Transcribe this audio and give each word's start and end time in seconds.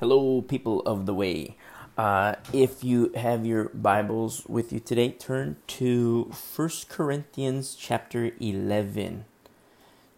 Hello, 0.00 0.40
people 0.40 0.80
of 0.86 1.04
the 1.04 1.12
way. 1.12 1.58
Uh, 1.98 2.36
if 2.54 2.82
you 2.82 3.12
have 3.16 3.44
your 3.44 3.68
Bibles 3.68 4.46
with 4.46 4.72
you 4.72 4.80
today, 4.80 5.10
turn 5.10 5.56
to 5.66 6.30
First 6.32 6.88
Corinthians 6.88 7.74
chapter 7.78 8.30
11. 8.40 9.26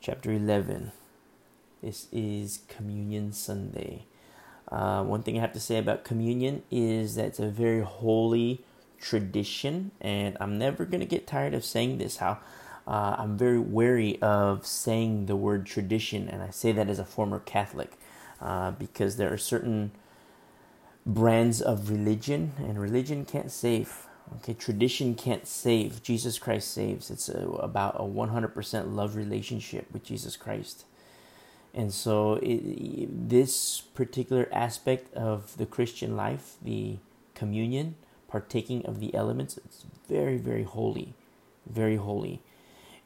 Chapter 0.01 0.31
11. 0.31 0.93
This 1.83 2.07
is 2.13 2.61
Communion 2.69 3.33
Sunday. 3.33 4.05
Uh, 4.71 5.03
one 5.03 5.25
thing 5.25 5.37
I 5.37 5.41
have 5.41 5.53
to 5.55 5.59
say 5.59 5.79
about 5.79 6.05
communion 6.05 6.63
is 6.71 7.17
that 7.17 7.25
it's 7.25 7.41
a 7.41 7.49
very 7.49 7.83
holy 7.83 8.63
tradition, 9.01 9.91
and 10.01 10.37
I'm 10.39 10.59
never 10.59 10.85
going 10.85 11.01
to 11.01 11.07
get 11.07 11.27
tired 11.27 11.55
of 11.55 11.65
saying 11.65 11.99
this. 11.99 12.19
How 12.19 12.39
uh, 12.87 13.17
I'm 13.19 13.37
very 13.37 13.59
wary 13.59 14.23
of 14.23 14.65
saying 14.65 15.27
the 15.27 15.35
word 15.35 15.67
tradition, 15.67 16.29
and 16.29 16.41
I 16.41 16.51
say 16.51 16.71
that 16.71 16.89
as 16.89 17.01
a 17.01 17.05
former 17.05 17.41
Catholic 17.41 17.99
uh, 18.43 18.73
because 18.73 19.17
there 19.17 19.33
are 19.33 19.39
certain 19.39 19.93
brands 21.07 21.61
of 21.61 21.91
religion, 21.91 22.53
and 22.59 22.81
religion 22.81 23.25
can't 23.25 23.51
save. 23.51 24.07
Okay, 24.37 24.55
tradition 24.55 25.15
can't 25.15 25.47
save. 25.47 26.03
Jesus 26.03 26.39
Christ 26.39 26.73
saves. 26.73 27.11
It's 27.11 27.29
a, 27.29 27.49
about 27.49 27.97
a 27.97 28.05
100% 28.05 28.95
love 28.95 29.17
relationship 29.17 29.87
with 29.93 30.05
Jesus 30.05 30.37
Christ. 30.37 30.85
And 31.75 31.93
so, 31.93 32.35
it, 32.43 33.29
this 33.29 33.81
particular 33.81 34.49
aspect 34.53 35.13
of 35.15 35.57
the 35.57 35.67
Christian 35.67 36.17
life, 36.17 36.55
the 36.63 36.99
communion, 37.35 37.95
partaking 38.29 38.85
of 38.87 39.01
the 39.01 39.15
elements, 39.15 39.59
it's 39.65 39.85
very, 40.09 40.37
very 40.37 40.65
holy. 40.65 41.15
Very 41.67 41.97
holy. 41.97 42.41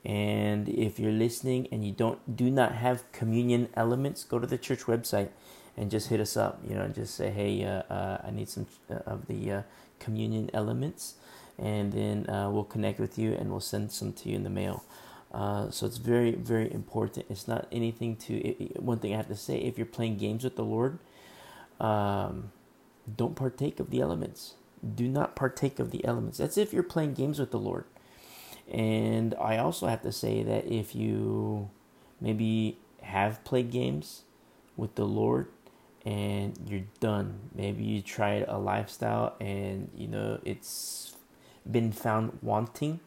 And 0.06 0.68
if 0.68 1.00
you're 1.00 1.12
listening 1.12 1.66
and 1.72 1.84
you 1.84 1.92
don't 1.92 2.36
do 2.36 2.48
not 2.48 2.76
have 2.76 3.10
communion 3.10 3.68
elements, 3.74 4.22
go 4.22 4.38
to 4.38 4.46
the 4.46 4.56
church 4.56 4.82
website 4.82 5.30
and 5.76 5.90
just 5.90 6.08
hit 6.10 6.20
us 6.20 6.36
up. 6.36 6.60
You 6.66 6.76
know, 6.76 6.86
just 6.86 7.16
say, 7.16 7.30
hey, 7.30 7.64
uh, 7.64 7.82
uh, 7.92 8.22
I 8.24 8.30
need 8.30 8.48
some 8.48 8.68
uh, 8.88 9.00
of 9.04 9.26
the 9.26 9.52
uh, 9.52 9.62
communion 9.98 10.48
elements, 10.54 11.16
and 11.58 11.92
then 11.92 12.30
uh, 12.30 12.48
we'll 12.50 12.64
connect 12.64 13.00
with 13.00 13.18
you 13.18 13.32
and 13.32 13.50
we'll 13.50 13.60
send 13.60 13.90
some 13.90 14.12
to 14.12 14.28
you 14.28 14.36
in 14.36 14.44
the 14.44 14.50
mail. 14.50 14.84
Uh, 15.34 15.70
so 15.70 15.86
it's 15.86 15.96
very, 15.98 16.32
very 16.32 16.72
important. 16.72 17.26
It's 17.28 17.48
not 17.48 17.66
anything 17.72 18.14
to. 18.16 18.36
It, 18.36 18.80
one 18.80 19.00
thing 19.00 19.12
I 19.12 19.16
have 19.16 19.28
to 19.28 19.36
say: 19.36 19.58
if 19.58 19.76
you're 19.76 19.86
playing 19.86 20.18
games 20.18 20.44
with 20.44 20.54
the 20.54 20.64
Lord, 20.64 21.00
um, 21.80 22.52
don't 23.16 23.34
partake 23.34 23.80
of 23.80 23.90
the 23.90 24.00
elements. 24.00 24.54
Do 24.94 25.08
not 25.08 25.34
partake 25.34 25.80
of 25.80 25.90
the 25.90 26.04
elements. 26.04 26.38
That's 26.38 26.56
if 26.56 26.72
you're 26.72 26.84
playing 26.84 27.14
games 27.14 27.40
with 27.40 27.50
the 27.50 27.58
Lord. 27.58 27.86
And 28.70 29.34
I 29.40 29.58
also 29.58 29.86
have 29.86 30.02
to 30.02 30.12
say 30.12 30.42
that 30.42 30.66
if 30.66 30.94
you 30.94 31.70
maybe 32.20 32.78
have 33.02 33.44
played 33.44 33.70
games 33.70 34.22
with 34.76 34.94
the 34.96 35.04
Lord 35.04 35.48
and 36.04 36.58
you're 36.66 36.86
done, 37.00 37.50
maybe 37.54 37.84
you 37.84 38.02
tried 38.02 38.44
a 38.48 38.58
lifestyle 38.58 39.34
and 39.40 39.90
you 39.94 40.08
know 40.08 40.40
it's 40.44 41.14
been 41.70 41.92
found 41.92 42.38
wanting, 42.42 43.00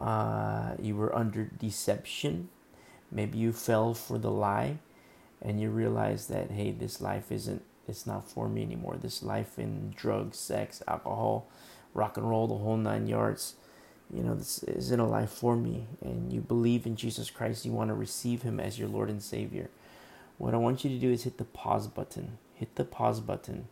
uh, 0.00 0.74
you 0.80 0.96
were 0.96 1.14
under 1.14 1.44
deception, 1.44 2.48
maybe 3.10 3.38
you 3.38 3.52
fell 3.52 3.94
for 3.94 4.18
the 4.18 4.30
lie 4.30 4.78
and 5.42 5.60
you 5.60 5.70
realize 5.70 6.26
that 6.28 6.50
hey, 6.50 6.70
this 6.70 7.00
life 7.00 7.30
isn't 7.30 7.62
it's 7.86 8.06
not 8.06 8.28
for 8.28 8.48
me 8.48 8.62
anymore. 8.62 8.96
This 9.00 9.22
life 9.22 9.58
in 9.58 9.92
drugs, 9.96 10.38
sex, 10.38 10.82
alcohol, 10.86 11.48
rock 11.94 12.16
and 12.16 12.28
roll, 12.28 12.46
the 12.46 12.56
whole 12.56 12.76
nine 12.76 13.06
yards 13.06 13.54
you 14.12 14.22
know, 14.22 14.34
this 14.34 14.62
isn't 14.62 15.00
a 15.00 15.06
life 15.06 15.30
for 15.30 15.56
me, 15.56 15.86
and 16.00 16.32
you 16.32 16.40
believe 16.40 16.86
in 16.86 16.96
Jesus 16.96 17.30
Christ, 17.30 17.64
you 17.64 17.72
want 17.72 17.88
to 17.88 17.94
receive 17.94 18.42
Him 18.42 18.58
as 18.58 18.78
your 18.78 18.88
Lord 18.88 19.10
and 19.10 19.22
Savior, 19.22 19.68
what 20.38 20.54
I 20.54 20.56
want 20.56 20.84
you 20.84 20.90
to 20.90 20.98
do 20.98 21.10
is 21.10 21.24
hit 21.24 21.36
the 21.36 21.44
pause 21.44 21.88
button. 21.88 22.38
Hit 22.54 22.76
the 22.76 22.84
pause 22.84 23.20
button, 23.20 23.68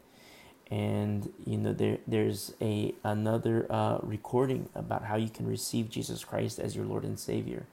and 0.71 1.33
you 1.45 1.57
know 1.57 1.73
there 1.73 1.99
there's 2.07 2.55
a 2.61 2.95
another 3.03 3.67
uh, 3.71 3.99
recording 4.03 4.69
about 4.75 5.05
how 5.05 5.17
you 5.17 5.29
can 5.29 5.47
receive 5.47 5.91
Jesus 5.91 6.25
Christ 6.25 6.61
as 6.61 6.77
your 6.77 6.85
Lord 6.85 7.05
and 7.05 7.19
Savior. 7.19 7.67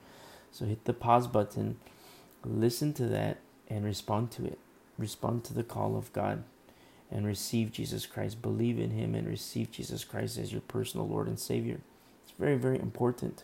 So 0.52 0.66
hit 0.66 0.86
the 0.86 0.94
pause 0.94 1.28
button, 1.28 1.78
listen 2.44 2.94
to 2.94 3.06
that, 3.08 3.38
and 3.68 3.86
respond 3.86 4.32
to 4.32 4.46
it. 4.46 4.58
Respond 4.98 5.44
to 5.46 5.54
the 5.54 5.64
call 5.64 5.98
of 5.98 6.14
God 6.14 6.44
and 7.12 7.26
receive 7.26 7.72
Jesus 7.72 8.06
Christ. 8.06 8.42
Believe 8.42 8.80
in 8.80 8.92
Him 8.92 9.14
and 9.14 9.28
receive 9.28 9.72
Jesus 9.72 10.04
Christ 10.04 10.38
as 10.38 10.52
your 10.52 10.62
personal 10.62 11.08
Lord 11.08 11.28
and 11.28 11.40
Savior. 11.40 11.80
It's 12.24 12.34
very, 12.38 12.58
very 12.58 12.80
important. 12.80 13.44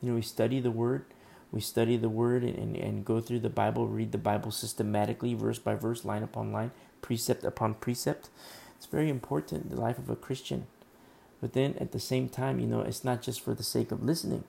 You 0.00 0.10
know, 0.10 0.14
we 0.14 0.22
study 0.22 0.60
the 0.60 0.70
Word, 0.70 1.04
we 1.52 1.60
study 1.60 1.96
the 1.96 2.08
Word 2.08 2.42
and, 2.42 2.56
and, 2.56 2.76
and 2.76 3.04
go 3.04 3.20
through 3.20 3.40
the 3.40 3.50
Bible, 3.50 3.86
read 3.86 4.12
the 4.12 4.18
Bible 4.18 4.50
systematically, 4.50 5.34
verse 5.34 5.58
by 5.58 5.74
verse, 5.74 6.04
line 6.04 6.22
upon 6.22 6.52
line, 6.52 6.70
precept 7.02 7.44
upon 7.44 7.74
precept. 7.74 8.28
It's 8.76 8.86
very 8.86 9.10
important, 9.10 9.70
the 9.70 9.80
life 9.80 9.98
of 9.98 10.08
a 10.08 10.16
Christian. 10.16 10.66
But 11.40 11.52
then 11.52 11.74
at 11.78 11.92
the 11.92 12.00
same 12.00 12.28
time, 12.28 12.60
you 12.60 12.66
know, 12.66 12.80
it's 12.80 13.04
not 13.04 13.22
just 13.22 13.40
for 13.40 13.54
the 13.54 13.62
sake 13.62 13.92
of 13.92 14.02
listening. 14.02 14.44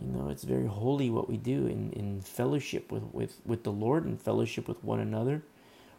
You 0.00 0.08
know, 0.08 0.28
it's 0.28 0.44
very 0.44 0.66
holy 0.66 1.10
what 1.10 1.28
we 1.28 1.36
do 1.36 1.66
in, 1.66 1.92
in 1.92 2.20
fellowship 2.20 2.90
with, 2.90 3.04
with, 3.12 3.36
with 3.44 3.62
the 3.62 3.72
Lord 3.72 4.04
and 4.04 4.20
fellowship 4.20 4.66
with 4.66 4.82
one 4.82 5.00
another. 5.00 5.42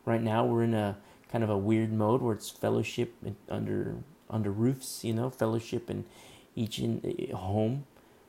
Right 0.06 0.22
now, 0.22 0.46
we're 0.46 0.64
in 0.64 0.74
a 0.74 0.98
kind 1.32 1.44
of 1.44 1.50
a 1.50 1.58
weird 1.58 1.92
mode 1.92 2.22
where 2.22 2.34
it's 2.34 2.50
fellowship 2.50 3.14
under 3.50 3.96
under 4.30 4.52
roofs, 4.52 5.04
you 5.04 5.14
know, 5.14 5.30
fellowship 5.30 5.90
and 5.90 6.04
each 6.56 6.80
in 6.80 7.32
home 7.34 7.86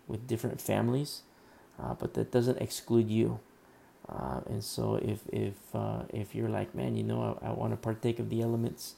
with 0.07 0.27
different 0.27 0.61
families, 0.61 1.23
uh, 1.81 1.95
but 1.95 2.15
that 2.15 2.31
doesn't 2.33 2.59
exclude 2.59 3.11
you. 3.11 3.41
Uh, 4.09 4.41
and 4.47 4.63
so 4.63 4.97
if 4.97 5.21
if 5.33 5.55
uh, 5.75 6.03
if 6.11 6.35
you're 6.35 6.49
like, 6.49 6.75
man, 6.75 6.97
you 6.97 7.03
know, 7.03 7.39
I, 7.43 7.49
I 7.49 7.53
want 7.53 7.73
to 7.73 7.77
partake 7.77 8.19
of 8.19 8.31
the 8.31 8.43
elements, 8.43 8.95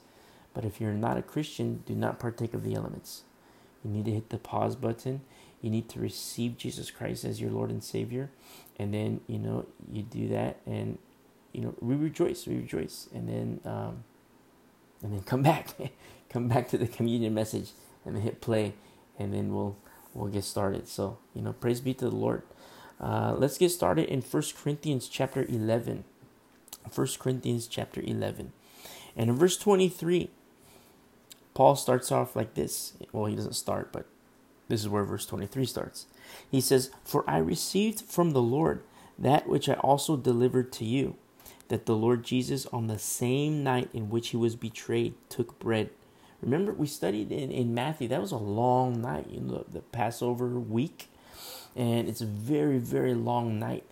but 0.55 0.65
if 0.65 0.81
you're 0.81 0.93
not 0.93 1.17
a 1.17 1.23
Christian, 1.23 1.83
do 1.87 1.95
not 1.95 2.19
partake 2.19 2.55
of 2.55 2.65
the 2.65 2.75
elements. 2.75 3.23
You 3.85 3.91
need 3.91 4.05
to 4.07 4.13
hit 4.13 4.31
the 4.31 4.39
pause 4.39 4.77
button. 4.77 5.23
You 5.63 5.71
need 5.71 5.89
to 5.91 6.01
receive 6.01 6.59
Jesus 6.59 6.91
Christ 6.91 7.25
as 7.25 7.41
your 7.41 7.51
Lord 7.51 7.71
and 7.71 7.83
Savior, 7.83 8.31
and 8.79 8.93
then 8.93 9.21
you 9.27 9.39
know 9.39 9.67
you 9.91 10.03
do 10.03 10.29
that, 10.29 10.59
and 10.67 10.99
you 11.53 11.63
know 11.63 11.75
we 11.81 11.95
rejoice, 11.97 12.47
we 12.47 12.57
rejoice, 12.57 13.09
and 13.15 13.29
then 13.29 13.61
um, 13.65 14.05
and 15.03 15.13
then 15.15 15.23
come 15.23 15.43
back, 15.43 15.69
come 16.31 16.49
back 16.49 16.69
to 16.69 16.79
the 16.79 16.87
communion 16.87 17.35
message, 17.35 17.71
and 18.05 18.15
then 18.15 18.23
hit 18.23 18.41
play 18.41 18.75
and 19.19 19.35
then 19.35 19.55
we'll 19.55 19.77
we'll 20.15 20.31
get 20.31 20.45
started. 20.45 20.89
So 20.89 21.19
you 21.35 21.43
know, 21.43 21.53
praise 21.53 21.81
be 21.81 21.95
to 21.95 22.09
the 22.09 22.17
Lord. 22.17 22.43
Uh, 23.01 23.35
let's 23.37 23.59
get 23.59 23.71
started 23.71 24.09
in 24.09 24.23
First 24.23 24.57
Corinthians 24.57 25.09
chapter 25.09 25.45
eleven. 25.49 26.05
First 26.91 27.19
Corinthians 27.19 27.67
chapter 27.67 28.01
eleven, 28.01 28.53
and 29.17 29.31
in 29.31 29.37
verse 29.37 29.57
twenty 29.57 29.89
three, 29.89 30.31
Paul 31.55 31.77
starts 31.77 32.11
off 32.11 32.35
like 32.35 32.55
this. 32.55 32.95
Well, 33.13 33.27
he 33.27 33.37
doesn't 33.37 33.55
start, 33.55 33.93
but 33.93 34.07
this 34.69 34.81
is 34.81 34.89
where 34.89 35.05
verse 35.05 35.27
twenty 35.27 35.47
three 35.47 35.67
starts. 35.67 36.07
He 36.51 36.61
says, 36.61 36.91
"For 37.05 37.29
I 37.29 37.39
received 37.39 38.01
from 38.01 38.31
the 38.31 38.43
Lord 38.43 38.83
that 39.19 39.49
which 39.49 39.69
I 39.69 39.75
also 39.75 40.17
delivered 40.17 40.73
to 40.73 40.85
you." 40.85 41.17
That 41.69 41.85
the 41.85 41.95
Lord 41.95 42.25
Jesus, 42.25 42.65
on 42.73 42.87
the 42.87 42.99
same 42.99 43.63
night 43.63 43.91
in 43.93 44.09
which 44.09 44.31
he 44.31 44.39
was 44.39 44.57
betrayed, 44.57 45.13
took 45.29 45.59
bread. 45.59 45.91
Remember, 46.41 46.73
we 46.73 46.87
studied 46.87 47.33
in, 47.33 47.51
in 47.51 47.75
Matthew, 47.75 48.09
that 48.09 48.21
was 48.21 48.33
a 48.33 48.37
long 48.37 49.01
night, 49.03 49.27
you 49.29 49.41
know, 49.41 49.65
the 49.71 49.81
Passover 49.81 50.49
week. 50.49 51.09
And 51.75 52.09
it's 52.09 52.21
a 52.21 52.27
very, 52.27 52.79
very 52.79 53.15
long 53.15 53.59
night 53.59 53.85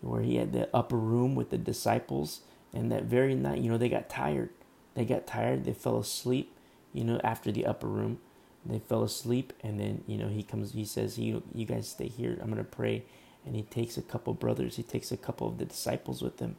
where 0.00 0.22
he 0.22 0.36
had 0.36 0.52
the 0.52 0.68
upper 0.74 0.96
room 0.96 1.34
with 1.34 1.50
the 1.50 1.58
disciples. 1.58 2.40
And 2.72 2.90
that 2.92 3.04
very 3.04 3.34
night, 3.34 3.60
you 3.60 3.70
know, 3.70 3.78
they 3.78 3.88
got 3.88 4.08
tired. 4.08 4.50
They 4.94 5.04
got 5.04 5.26
tired. 5.26 5.64
They 5.64 5.72
fell 5.72 5.98
asleep, 5.98 6.54
you 6.92 7.04
know, 7.04 7.20
after 7.22 7.52
the 7.52 7.66
upper 7.66 7.86
room. 7.86 8.18
They 8.64 8.78
fell 8.78 9.02
asleep. 9.02 9.52
And 9.62 9.78
then, 9.78 10.04
you 10.06 10.16
know, 10.16 10.28
he 10.28 10.42
comes, 10.42 10.72
he 10.72 10.84
says, 10.84 11.18
you, 11.18 11.42
you 11.54 11.66
guys 11.66 11.88
stay 11.88 12.08
here. 12.08 12.38
I'm 12.40 12.50
going 12.50 12.56
to 12.56 12.64
pray. 12.64 13.04
And 13.44 13.56
he 13.56 13.62
takes 13.62 13.96
a 13.96 14.02
couple 14.02 14.34
brothers, 14.34 14.76
he 14.76 14.82
takes 14.82 15.10
a 15.10 15.16
couple 15.16 15.48
of 15.48 15.58
the 15.58 15.64
disciples 15.64 16.20
with 16.22 16.40
him. 16.40 16.56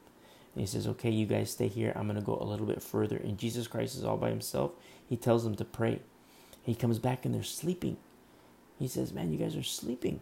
And 0.55 0.61
he 0.61 0.67
says, 0.67 0.87
Okay, 0.87 1.09
you 1.09 1.25
guys 1.25 1.51
stay 1.51 1.67
here. 1.67 1.93
I'm 1.95 2.07
going 2.07 2.19
to 2.19 2.25
go 2.25 2.37
a 2.39 2.45
little 2.45 2.65
bit 2.65 2.83
further. 2.83 3.17
And 3.17 3.37
Jesus 3.37 3.67
Christ 3.67 3.95
is 3.95 4.03
all 4.03 4.17
by 4.17 4.29
himself. 4.29 4.71
He 5.07 5.15
tells 5.17 5.43
them 5.43 5.55
to 5.55 5.65
pray. 5.65 6.01
He 6.63 6.75
comes 6.75 6.99
back 6.99 7.25
and 7.25 7.33
they're 7.33 7.43
sleeping. 7.43 7.97
He 8.79 8.87
says, 8.87 9.13
Man, 9.13 9.31
you 9.31 9.37
guys 9.37 9.55
are 9.55 9.63
sleeping. 9.63 10.21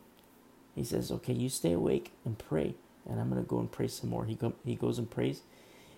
He 0.76 0.84
says, 0.84 1.12
Okay, 1.12 1.34
you 1.34 1.50
stay 1.50 1.74
awake 1.74 2.12
and 2.26 2.38
pray. 2.38 2.76
And 3.10 3.20
I'm 3.20 3.30
going 3.30 3.42
to 3.42 3.48
go 3.48 3.60
and 3.60 3.72
pray 3.72 3.88
some 3.88 4.10
more. 4.10 4.26
He, 4.26 4.36
go, 4.36 4.54
he 4.64 4.76
goes 4.76 5.00
and 5.00 5.10
prays. 5.10 5.42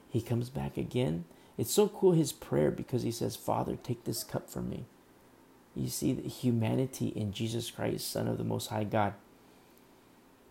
He 0.10 0.22
comes 0.22 0.50
back 0.50 0.78
again. 0.78 1.26
It's 1.58 1.72
so 1.74 1.90
cool, 1.90 2.14
his 2.14 2.32
prayer, 2.32 2.72
because 2.72 3.04
he 3.04 3.12
says, 3.12 3.36
Father, 3.36 3.76
take 3.76 4.06
this 4.06 4.24
cup 4.24 4.50
from 4.50 4.70
me. 4.70 4.86
You 5.76 5.90
see 5.90 6.14
the 6.14 6.28
humanity 6.28 7.08
in 7.08 7.34
Jesus 7.34 7.70
Christ, 7.72 8.10
Son 8.10 8.28
of 8.28 8.38
the 8.38 8.44
Most 8.44 8.68
High 8.68 8.84
God 8.84 9.14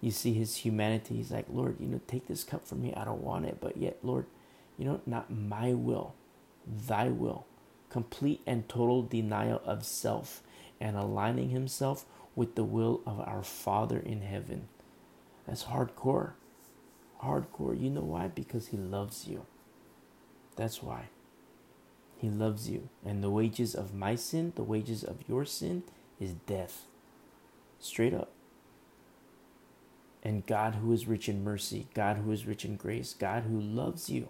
you 0.01 0.11
see 0.11 0.33
his 0.33 0.57
humanity. 0.57 1.17
He's 1.17 1.31
like, 1.31 1.47
Lord, 1.53 1.77
you 1.79 1.87
know, 1.87 2.01
take 2.07 2.27
this 2.27 2.45
cup 2.45 2.67
from 2.67 2.83
me. 2.83 2.95
I 2.95 3.05
don't 3.05 3.23
want 3.23 3.47
it. 3.47 3.59
But 3.61 3.77
yet, 3.77 3.99
Lord, 4.03 4.27
you 4.79 4.85
know, 4.85 5.01
not 5.07 5.31
my 5.31 5.73
will, 5.75 6.15
thy 6.67 7.09
will. 7.09 7.47
Complete 7.91 8.41
and 8.47 8.69
total 8.69 9.03
denial 9.03 9.61
of 9.65 9.85
self 9.85 10.43
and 10.81 10.97
aligning 10.97 11.51
himself 11.51 12.07
with 12.35 12.55
the 12.55 12.65
will 12.65 13.03
of 13.05 13.21
our 13.21 13.43
Father 13.43 13.99
in 13.99 14.23
heaven. 14.23 14.69
That's 15.47 15.65
hardcore. 15.65 16.33
Hardcore. 17.23 17.79
You 17.79 17.91
know 17.91 18.01
why? 18.03 18.29
Because 18.29 18.69
he 18.69 18.77
loves 18.77 19.27
you. 19.27 19.45
That's 20.57 20.83
why. 20.83 21.07
He 22.17 22.31
loves 22.31 22.71
you. 22.71 22.89
And 23.05 23.23
the 23.23 23.31
wages 23.31 23.75
of 23.75 23.95
my 23.95 24.15
sin, 24.15 24.53
the 24.57 24.63
wages 24.63 25.03
of 25.03 25.17
your 25.29 25.45
sin, 25.45 25.83
is 26.21 26.33
death. 26.47 26.85
Straight 27.79 28.15
up. 28.15 28.31
And 30.23 30.47
God, 30.47 30.77
who 30.77 30.93
is 30.93 31.07
rich 31.09 31.29
in 31.29 31.43
mercy, 31.43 31.89
God, 31.95 32.19
who 32.19 32.33
is 32.33 32.47
rich 32.47 32.65
in 32.65 32.77
grace, 32.77 33.15
God, 33.15 33.45
who 33.45 33.59
loves 33.59 34.11
you, 34.11 34.29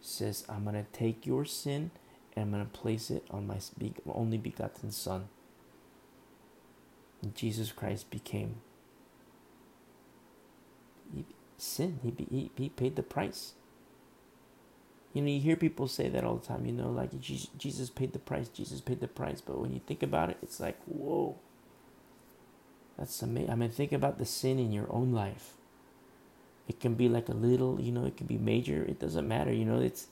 says, 0.00 0.44
I'm 0.48 0.64
going 0.64 0.76
to 0.76 0.86
take 0.92 1.26
your 1.26 1.44
sin 1.44 1.90
and 2.36 2.44
I'm 2.44 2.50
going 2.52 2.64
to 2.64 2.78
place 2.78 3.10
it 3.10 3.24
on 3.30 3.46
my 3.46 3.58
only 4.08 4.38
begotten 4.38 4.92
Son. 4.92 5.28
And 7.22 7.34
Jesus 7.34 7.72
Christ 7.72 8.10
became 8.10 8.56
sin. 11.56 11.98
He, 12.02 12.14
he, 12.30 12.50
he 12.56 12.68
paid 12.68 12.94
the 12.94 13.02
price. 13.02 13.54
You 15.12 15.22
know, 15.22 15.30
you 15.30 15.40
hear 15.40 15.56
people 15.56 15.88
say 15.88 16.08
that 16.08 16.22
all 16.22 16.36
the 16.36 16.46
time, 16.46 16.66
you 16.66 16.72
know, 16.72 16.90
like 16.90 17.18
Jesus 17.20 17.90
paid 17.90 18.12
the 18.12 18.18
price, 18.20 18.48
Jesus 18.48 18.80
paid 18.80 19.00
the 19.00 19.08
price. 19.08 19.40
But 19.40 19.58
when 19.58 19.72
you 19.72 19.80
think 19.84 20.02
about 20.02 20.30
it, 20.30 20.36
it's 20.42 20.60
like, 20.60 20.78
whoa. 20.84 21.36
That's 22.98 23.22
amazing. 23.22 23.50
I 23.50 23.54
mean, 23.54 23.70
think 23.70 23.92
about 23.92 24.18
the 24.18 24.26
sin 24.26 24.58
in 24.58 24.72
your 24.72 24.92
own 24.92 25.12
life. 25.12 25.54
It 26.66 26.80
can 26.80 26.94
be 26.94 27.08
like 27.08 27.28
a 27.28 27.34
little, 27.34 27.80
you 27.80 27.92
know, 27.92 28.04
it 28.04 28.16
can 28.16 28.26
be 28.26 28.36
major. 28.36 28.84
It 28.84 28.98
doesn't 28.98 29.26
matter. 29.26 29.52
You 29.52 29.64
know, 29.64 29.80
it's 29.80 30.08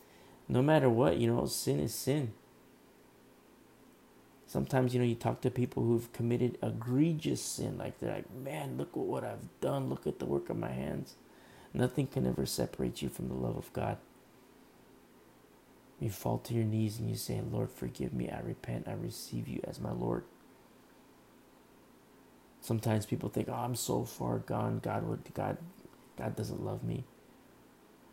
no 0.48 0.62
matter 0.62 0.88
what, 0.88 1.18
you 1.18 1.26
know, 1.26 1.44
sin 1.46 1.80
is 1.80 1.94
sin. 1.94 2.32
Sometimes, 4.46 4.94
you 4.94 5.00
know, 5.00 5.06
you 5.06 5.16
talk 5.16 5.40
to 5.40 5.50
people 5.50 5.82
who've 5.82 6.12
committed 6.12 6.56
egregious 6.62 7.42
sin. 7.42 7.76
Like 7.76 7.98
they're 7.98 8.14
like, 8.14 8.32
man, 8.32 8.78
look 8.78 8.90
at 8.92 8.98
what 8.98 9.24
I've 9.24 9.48
done. 9.60 9.90
Look 9.90 10.06
at 10.06 10.20
the 10.20 10.24
work 10.24 10.48
of 10.48 10.56
my 10.56 10.70
hands. 10.70 11.16
Nothing 11.74 12.06
can 12.06 12.26
ever 12.26 12.46
separate 12.46 13.02
you 13.02 13.08
from 13.08 13.28
the 13.28 13.34
love 13.34 13.56
of 13.56 13.72
God. 13.72 13.98
You 16.00 16.10
fall 16.10 16.38
to 16.38 16.54
your 16.54 16.64
knees 16.64 16.98
and 16.98 17.10
you 17.10 17.16
say, 17.16 17.40
Lord, 17.40 17.70
forgive 17.70 18.14
me. 18.14 18.30
I 18.30 18.40
repent. 18.40 18.86
I 18.86 18.92
receive 18.92 19.48
you 19.48 19.60
as 19.64 19.80
my 19.80 19.92
Lord. 19.92 20.24
Sometimes 22.66 23.06
people 23.06 23.28
think, 23.28 23.48
"Oh, 23.48 23.54
I'm 23.54 23.76
so 23.76 24.02
far 24.02 24.38
gone. 24.40 24.80
God 24.80 25.06
would 25.06 25.32
God 25.34 25.58
God 26.16 26.34
doesn't 26.34 26.64
love 26.64 26.82
me." 26.82 27.04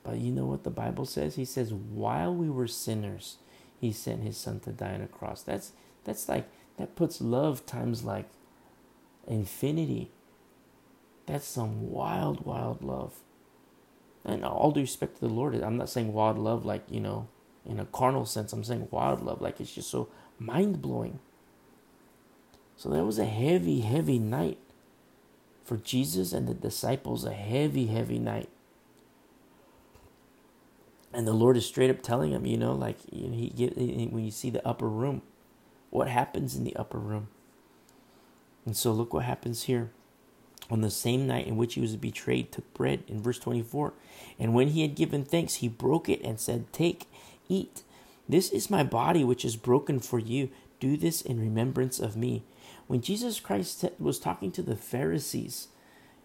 But 0.04 0.20
you 0.20 0.32
know 0.32 0.46
what 0.46 0.64
the 0.64 0.70
Bible 0.70 1.08
says? 1.08 1.34
He 1.36 1.46
says, 1.46 1.74
"While 1.74 2.36
we 2.36 2.52
were 2.52 2.68
sinners, 2.68 3.38
he 3.82 3.92
sent 3.92 4.22
his 4.22 4.38
son 4.38 4.60
to 4.60 4.72
die 4.72 4.94
on 4.94 5.02
a 5.02 5.08
cross." 5.08 5.42
That's 5.42 5.72
that's 6.04 6.30
like 6.30 6.48
that 6.78 6.96
puts 6.96 7.20
love 7.20 7.66
times 7.66 8.04
like 8.04 8.30
infinity. 9.28 10.12
That's 11.26 11.48
some 11.48 11.90
wild, 11.90 12.46
wild 12.46 12.84
love. 12.84 13.22
And 14.24 14.46
all 14.46 14.72
due 14.72 14.82
respect 14.82 15.16
to 15.16 15.22
the 15.22 15.34
Lord, 15.34 15.56
I'm 15.56 15.78
not 15.78 15.90
saying 15.90 16.14
wild 16.14 16.38
love 16.38 16.64
like, 16.64 16.84
you 16.92 17.00
know, 17.00 17.28
in 17.66 17.80
a 17.80 17.86
carnal 17.86 18.28
sense. 18.28 18.54
I'm 18.54 18.64
saying 18.64 18.90
wild 18.92 19.24
love 19.24 19.42
like 19.42 19.60
it's 19.60 19.74
just 19.74 19.90
so 19.90 20.10
mind 20.38 20.80
blowing. 20.80 21.18
So 22.78 22.90
that 22.90 23.06
was 23.06 23.20
a 23.20 23.26
heavy, 23.26 23.82
heavy 23.82 24.20
night 24.20 24.58
for 25.64 25.78
Jesus 25.78 26.34
and 26.34 26.48
the 26.48 26.54
disciples, 26.54 27.24
a 27.24 27.34
heavy, 27.34 27.88
heavy 27.88 28.20
night. 28.20 28.50
And 31.14 31.28
the 31.28 31.34
Lord 31.34 31.58
is 31.58 31.66
straight 31.66 31.92
up 31.92 32.02
telling 32.02 32.32
him, 32.32 32.46
you 32.46 32.58
know, 32.58 32.74
like 32.74 32.98
you 33.12 33.28
know, 33.28 33.38
he 33.38 33.50
get 33.50 33.78
when 33.78 34.26
you 34.26 34.32
see 34.32 34.50
the 34.50 34.68
upper 34.68 34.90
room, 34.90 35.22
what 35.92 36.08
happens 36.08 36.56
in 36.56 36.64
the 36.64 36.76
upper 36.76 36.98
room. 36.98 37.28
And 38.66 38.76
so 38.76 38.92
look 38.92 39.14
what 39.14 39.26
happens 39.26 39.64
here. 39.64 39.92
On 40.72 40.82
the 40.82 40.90
same 40.90 41.28
night 41.28 41.46
in 41.46 41.58
which 41.58 41.76
he 41.76 41.82
was 41.82 41.96
betrayed, 41.98 42.52
took 42.52 42.74
bread 42.74 43.04
in 43.08 43.22
verse 43.22 43.38
24. 43.38 43.94
And 44.40 44.54
when 44.54 44.70
he 44.70 44.82
had 44.82 44.96
given 44.96 45.24
thanks, 45.26 45.56
he 45.56 45.68
broke 45.68 46.08
it 46.08 46.22
and 46.24 46.40
said, 46.40 46.72
Take, 46.72 47.08
eat. 47.50 47.84
This 48.28 48.50
is 48.50 48.70
my 48.70 48.84
body 48.84 49.24
which 49.24 49.44
is 49.44 49.58
broken 49.58 50.00
for 50.00 50.20
you. 50.20 50.50
Do 50.80 50.96
this 50.96 51.22
in 51.22 51.40
remembrance 51.40 52.00
of 52.00 52.16
me. 52.16 52.44
When 52.94 53.02
Jesus 53.02 53.40
Christ 53.40 53.84
was 53.98 54.20
talking 54.20 54.52
to 54.52 54.62
the 54.62 54.76
Pharisees 54.76 55.70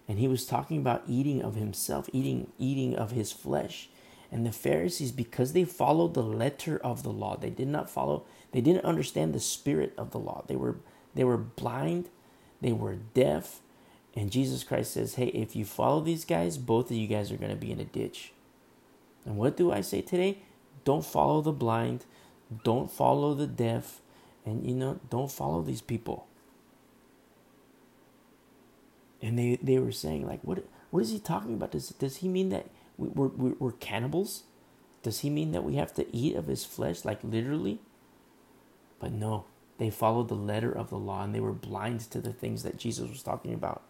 and 0.06 0.18
he 0.18 0.28
was 0.28 0.44
talking 0.44 0.76
about 0.76 1.04
eating 1.08 1.40
of 1.40 1.54
himself, 1.54 2.10
eating 2.12 2.52
eating 2.58 2.94
of 2.94 3.10
his 3.10 3.32
flesh, 3.32 3.88
and 4.30 4.44
the 4.44 4.52
Pharisees 4.52 5.10
because 5.10 5.54
they 5.54 5.64
followed 5.64 6.12
the 6.12 6.22
letter 6.22 6.76
of 6.76 7.04
the 7.04 7.10
law, 7.10 7.38
they 7.38 7.48
did 7.48 7.68
not 7.68 7.88
follow, 7.88 8.26
they 8.52 8.60
didn't 8.60 8.84
understand 8.84 9.32
the 9.32 9.40
spirit 9.40 9.94
of 9.96 10.10
the 10.10 10.18
law. 10.18 10.44
They 10.46 10.56
were 10.56 10.76
they 11.14 11.24
were 11.24 11.38
blind, 11.38 12.10
they 12.60 12.74
were 12.74 12.96
deaf, 13.14 13.62
and 14.14 14.30
Jesus 14.30 14.62
Christ 14.62 14.92
says, 14.92 15.14
"Hey, 15.14 15.28
if 15.28 15.56
you 15.56 15.64
follow 15.64 16.02
these 16.02 16.26
guys, 16.26 16.58
both 16.58 16.90
of 16.90 16.98
you 16.98 17.06
guys 17.06 17.32
are 17.32 17.38
going 17.38 17.48
to 17.48 17.56
be 17.56 17.72
in 17.72 17.80
a 17.80 17.84
ditch." 17.84 18.34
And 19.24 19.38
what 19.38 19.56
do 19.56 19.72
I 19.72 19.80
say 19.80 20.02
today? 20.02 20.42
Don't 20.84 21.06
follow 21.06 21.40
the 21.40 21.50
blind, 21.50 22.04
don't 22.62 22.90
follow 22.90 23.32
the 23.32 23.46
deaf, 23.46 24.02
and 24.44 24.68
you 24.68 24.74
know, 24.74 25.00
don't 25.08 25.32
follow 25.32 25.62
these 25.62 25.80
people 25.80 26.28
and 29.22 29.38
they 29.38 29.58
they 29.62 29.78
were 29.78 29.92
saying 29.92 30.26
like 30.26 30.40
what 30.42 30.64
what 30.90 31.00
is 31.02 31.10
he 31.10 31.18
talking 31.18 31.54
about? 31.54 31.72
Does 31.72 31.90
does 31.90 32.18
he 32.18 32.28
mean 32.28 32.50
that 32.50 32.66
we, 32.96 33.08
we're, 33.08 33.28
we're, 33.28 33.54
we're 33.58 33.72
cannibals? 33.72 34.44
Does 35.02 35.20
he 35.20 35.30
mean 35.30 35.52
that 35.52 35.64
we 35.64 35.76
have 35.76 35.94
to 35.94 36.16
eat 36.16 36.36
of 36.36 36.46
his 36.46 36.64
flesh 36.64 37.04
like 37.04 37.20
literally? 37.22 37.80
But 39.00 39.12
no 39.12 39.44
they 39.78 39.90
followed 39.90 40.28
the 40.28 40.34
letter 40.34 40.70
of 40.72 40.90
the 40.90 40.98
law 40.98 41.22
and 41.22 41.34
they 41.34 41.40
were 41.40 41.52
blind 41.52 42.00
to 42.00 42.20
the 42.20 42.32
things 42.32 42.62
that 42.62 42.76
jesus 42.76 43.08
was 43.08 43.22
talking 43.22 43.54
about. 43.54 43.82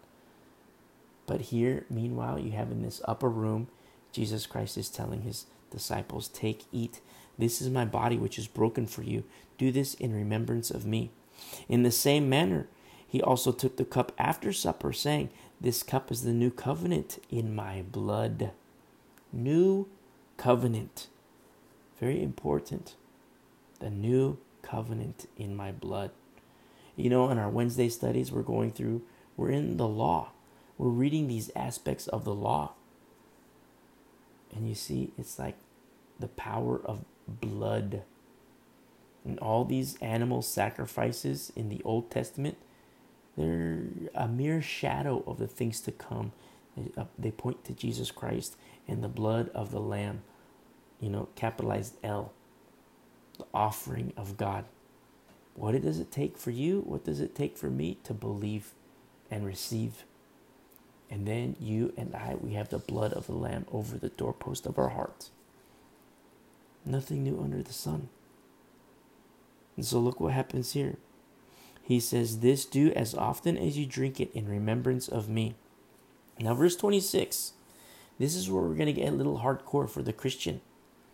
But 1.25 1.41
here 1.41 1.85
meanwhile 1.89 2.39
you 2.39 2.51
have 2.51 2.71
in 2.71 2.81
this 2.81 3.01
upper 3.05 3.29
room 3.29 3.67
jesus 4.11 4.45
christ 4.45 4.77
is 4.77 4.89
telling 4.89 5.23
his 5.23 5.45
disciples 5.71 6.27
take 6.27 6.65
eat. 6.71 7.01
This 7.37 7.61
is 7.61 7.69
my 7.69 7.85
body 7.85 8.17
which 8.17 8.37
is 8.37 8.47
broken 8.47 8.85
for 8.85 9.03
you. 9.03 9.23
Do 9.57 9.71
this 9.71 9.93
in 9.93 10.13
remembrance 10.13 10.71
of 10.71 10.85
me. 10.85 11.11
In 11.67 11.83
the 11.83 11.91
same 11.91 12.29
manner 12.29 12.67
he 13.09 13.23
also 13.23 13.51
took 13.51 13.77
the 13.77 13.85
cup 13.85 14.11
after 14.19 14.53
supper, 14.53 14.93
saying, 14.93 15.31
This 15.59 15.81
cup 15.81 16.11
is 16.11 16.21
the 16.21 16.31
new 16.31 16.51
covenant 16.51 17.17
in 17.31 17.55
my 17.55 17.81
blood. 17.81 18.51
New 19.33 19.87
covenant. 20.37 21.07
Very 21.99 22.21
important. 22.21 22.93
The 23.79 23.89
new 23.89 24.37
covenant 24.61 25.27
in 25.37 25.55
my 25.55 25.71
blood. 25.71 26.11
You 26.95 27.09
know, 27.09 27.31
in 27.31 27.39
our 27.39 27.49
Wednesday 27.49 27.89
studies, 27.89 28.31
we're 28.31 28.43
going 28.43 28.71
through, 28.71 29.01
we're 29.35 29.49
in 29.49 29.77
the 29.77 29.87
law. 29.87 30.29
We're 30.77 30.89
reading 30.89 31.27
these 31.27 31.49
aspects 31.55 32.07
of 32.07 32.25
the 32.25 32.33
law. 32.33 32.73
And 34.55 34.69
you 34.69 34.75
see, 34.75 35.13
it's 35.17 35.39
like 35.39 35.57
the 36.19 36.27
power 36.27 36.79
of 36.85 37.05
blood. 37.27 38.03
And 39.25 39.39
all 39.39 39.65
these 39.65 39.97
animal 39.99 40.43
sacrifices 40.43 41.51
in 41.55 41.69
the 41.69 41.81
Old 41.83 42.11
Testament, 42.11 42.57
they're 43.37 43.83
a 44.15 44.27
mere 44.27 44.61
shadow 44.61 45.23
of 45.25 45.37
the 45.37 45.47
things 45.47 45.81
to 45.81 45.91
come. 45.91 46.31
Uh, 46.97 47.05
they 47.17 47.31
point 47.31 47.63
to 47.65 47.73
Jesus 47.73 48.11
Christ 48.11 48.55
and 48.87 49.03
the 49.03 49.09
blood 49.09 49.49
of 49.53 49.71
the 49.71 49.79
Lamb, 49.79 50.21
you 50.99 51.09
know, 51.09 51.29
capitalized 51.35 51.95
L, 52.03 52.33
the 53.37 53.45
offering 53.53 54.13
of 54.17 54.37
God. 54.37 54.65
What 55.55 55.79
does 55.81 55.99
it 55.99 56.11
take 56.11 56.37
for 56.37 56.51
you? 56.51 56.81
What 56.81 57.03
does 57.03 57.19
it 57.19 57.35
take 57.35 57.57
for 57.57 57.69
me 57.69 57.97
to 58.03 58.13
believe 58.13 58.73
and 59.29 59.45
receive? 59.45 60.05
And 61.09 61.27
then 61.27 61.55
you 61.59 61.93
and 61.97 62.15
I, 62.15 62.35
we 62.39 62.53
have 62.53 62.69
the 62.69 62.77
blood 62.77 63.13
of 63.13 63.27
the 63.27 63.33
Lamb 63.33 63.65
over 63.71 63.97
the 63.97 64.09
doorpost 64.09 64.65
of 64.65 64.77
our 64.77 64.89
hearts. 64.89 65.31
Nothing 66.85 67.23
new 67.23 67.39
under 67.41 67.61
the 67.61 67.73
sun. 67.73 68.09
And 69.75 69.85
so 69.85 69.99
look 69.99 70.19
what 70.19 70.33
happens 70.33 70.73
here. 70.73 70.97
He 71.89 71.99
says, 71.99 72.41
This 72.41 72.65
do 72.65 72.91
as 72.91 73.15
often 73.15 73.57
as 73.57 73.75
you 73.75 73.87
drink 73.87 74.19
it 74.19 74.31
in 74.35 74.47
remembrance 74.47 75.07
of 75.07 75.27
me. 75.27 75.55
Now, 76.39 76.53
verse 76.53 76.75
26, 76.75 77.53
this 78.19 78.35
is 78.35 78.47
where 78.47 78.61
we're 78.61 78.75
going 78.75 78.85
to 78.85 78.93
get 78.93 79.09
a 79.09 79.15
little 79.15 79.39
hardcore 79.39 79.89
for 79.89 80.03
the 80.03 80.13
Christian. 80.13 80.61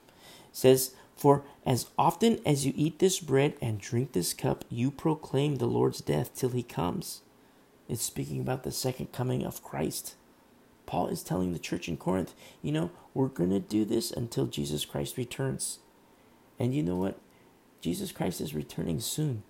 It 0.05 0.17
says, 0.51 0.93
For 1.15 1.43
as 1.65 1.87
often 1.97 2.41
as 2.45 2.65
you 2.65 2.73
eat 2.75 2.99
this 2.99 3.21
bread 3.21 3.53
and 3.61 3.79
drink 3.79 4.11
this 4.11 4.33
cup, 4.33 4.65
you 4.69 4.91
proclaim 4.91 5.55
the 5.55 5.65
Lord's 5.65 6.01
death 6.01 6.35
till 6.35 6.49
he 6.49 6.61
comes. 6.61 7.21
It's 7.87 8.03
speaking 8.03 8.41
about 8.41 8.63
the 8.63 8.71
second 8.73 9.13
coming 9.13 9.45
of 9.45 9.63
Christ. 9.63 10.15
Paul 10.85 11.07
is 11.07 11.23
telling 11.23 11.53
the 11.53 11.57
church 11.57 11.87
in 11.87 11.95
Corinth, 11.95 12.33
you 12.61 12.73
know, 12.73 12.91
we're 13.13 13.29
going 13.29 13.51
to 13.51 13.61
do 13.61 13.85
this 13.85 14.11
until 14.11 14.45
Jesus 14.45 14.83
Christ 14.83 15.15
returns. 15.15 15.79
And 16.59 16.75
you 16.75 16.83
know 16.83 16.97
what? 16.97 17.17
Jesus 17.79 18.11
Christ 18.11 18.41
is 18.41 18.53
returning 18.53 18.99
soon. 18.99 19.43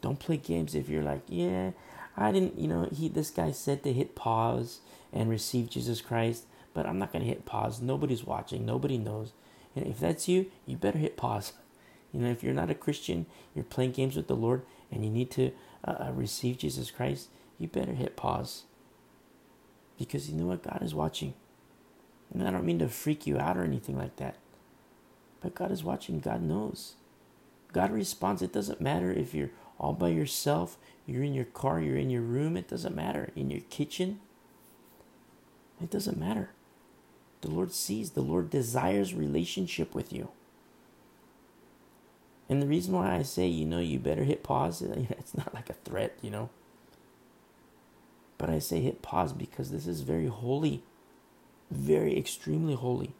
Don't 0.00 0.18
play 0.18 0.36
games 0.36 0.74
if 0.74 0.88
you're 0.88 1.02
like, 1.02 1.22
yeah, 1.28 1.72
I 2.16 2.32
didn't, 2.32 2.58
you 2.58 2.68
know, 2.68 2.88
he 2.92 3.08
this 3.08 3.30
guy 3.30 3.52
said 3.52 3.82
to 3.84 3.92
hit 3.92 4.14
pause 4.14 4.80
and 5.12 5.28
receive 5.28 5.70
Jesus 5.70 6.00
Christ, 6.00 6.44
but 6.74 6.86
I'm 6.86 6.98
not 6.98 7.12
going 7.12 7.22
to 7.22 7.28
hit 7.28 7.46
pause. 7.46 7.80
Nobody's 7.80 8.24
watching, 8.24 8.64
nobody 8.64 8.98
knows. 8.98 9.32
And 9.76 9.86
if 9.86 10.00
that's 10.00 10.28
you, 10.28 10.46
you 10.66 10.76
better 10.76 10.98
hit 10.98 11.16
pause. 11.16 11.52
You 12.12 12.20
know, 12.20 12.30
if 12.30 12.42
you're 12.42 12.54
not 12.54 12.70
a 12.70 12.74
Christian, 12.74 13.26
you're 13.54 13.64
playing 13.64 13.92
games 13.92 14.16
with 14.16 14.26
the 14.26 14.36
Lord 14.36 14.62
and 14.90 15.04
you 15.04 15.10
need 15.10 15.30
to 15.32 15.52
uh, 15.86 16.06
uh, 16.08 16.12
receive 16.12 16.58
Jesus 16.58 16.90
Christ, 16.90 17.28
you 17.58 17.68
better 17.68 17.92
hit 17.92 18.16
pause. 18.16 18.64
Because 19.98 20.28
you 20.28 20.36
know 20.36 20.46
what? 20.46 20.62
God 20.62 20.82
is 20.82 20.94
watching. 20.94 21.34
And 22.32 22.46
I 22.46 22.50
don't 22.50 22.64
mean 22.64 22.78
to 22.80 22.88
freak 22.88 23.26
you 23.26 23.38
out 23.38 23.56
or 23.56 23.64
anything 23.64 23.96
like 23.96 24.16
that. 24.16 24.36
But 25.40 25.54
God 25.54 25.70
is 25.70 25.84
watching, 25.84 26.20
God 26.20 26.42
knows. 26.42 26.94
God 27.72 27.92
responds. 27.92 28.42
It 28.42 28.52
doesn't 28.52 28.80
matter 28.80 29.12
if 29.12 29.34
you're 29.34 29.50
all 29.80 29.94
by 29.94 30.08
yourself, 30.08 30.76
you're 31.06 31.24
in 31.24 31.34
your 31.34 31.46
car, 31.46 31.80
you're 31.80 31.96
in 31.96 32.10
your 32.10 32.22
room, 32.22 32.56
it 32.56 32.68
doesn't 32.68 32.94
matter. 32.94 33.30
In 33.34 33.50
your 33.50 33.62
kitchen, 33.70 34.20
it 35.82 35.90
doesn't 35.90 36.18
matter. 36.18 36.50
The 37.40 37.50
Lord 37.50 37.72
sees, 37.72 38.10
the 38.10 38.20
Lord 38.20 38.50
desires 38.50 39.14
relationship 39.14 39.94
with 39.94 40.12
you. 40.12 40.28
And 42.50 42.60
the 42.60 42.66
reason 42.66 42.92
why 42.92 43.14
I 43.16 43.22
say, 43.22 43.46
you 43.46 43.64
know, 43.64 43.78
you 43.78 43.98
better 43.98 44.24
hit 44.24 44.42
pause, 44.42 44.82
it's 45.10 45.36
not 45.36 45.54
like 45.54 45.70
a 45.70 45.74
threat, 45.74 46.16
you 46.20 46.30
know. 46.30 46.50
But 48.36 48.50
I 48.50 48.58
say 48.58 48.80
hit 48.80 49.02
pause 49.02 49.32
because 49.32 49.70
this 49.70 49.86
is 49.86 50.02
very 50.02 50.26
holy, 50.26 50.82
very 51.70 52.18
extremely 52.18 52.74
holy. 52.74 53.14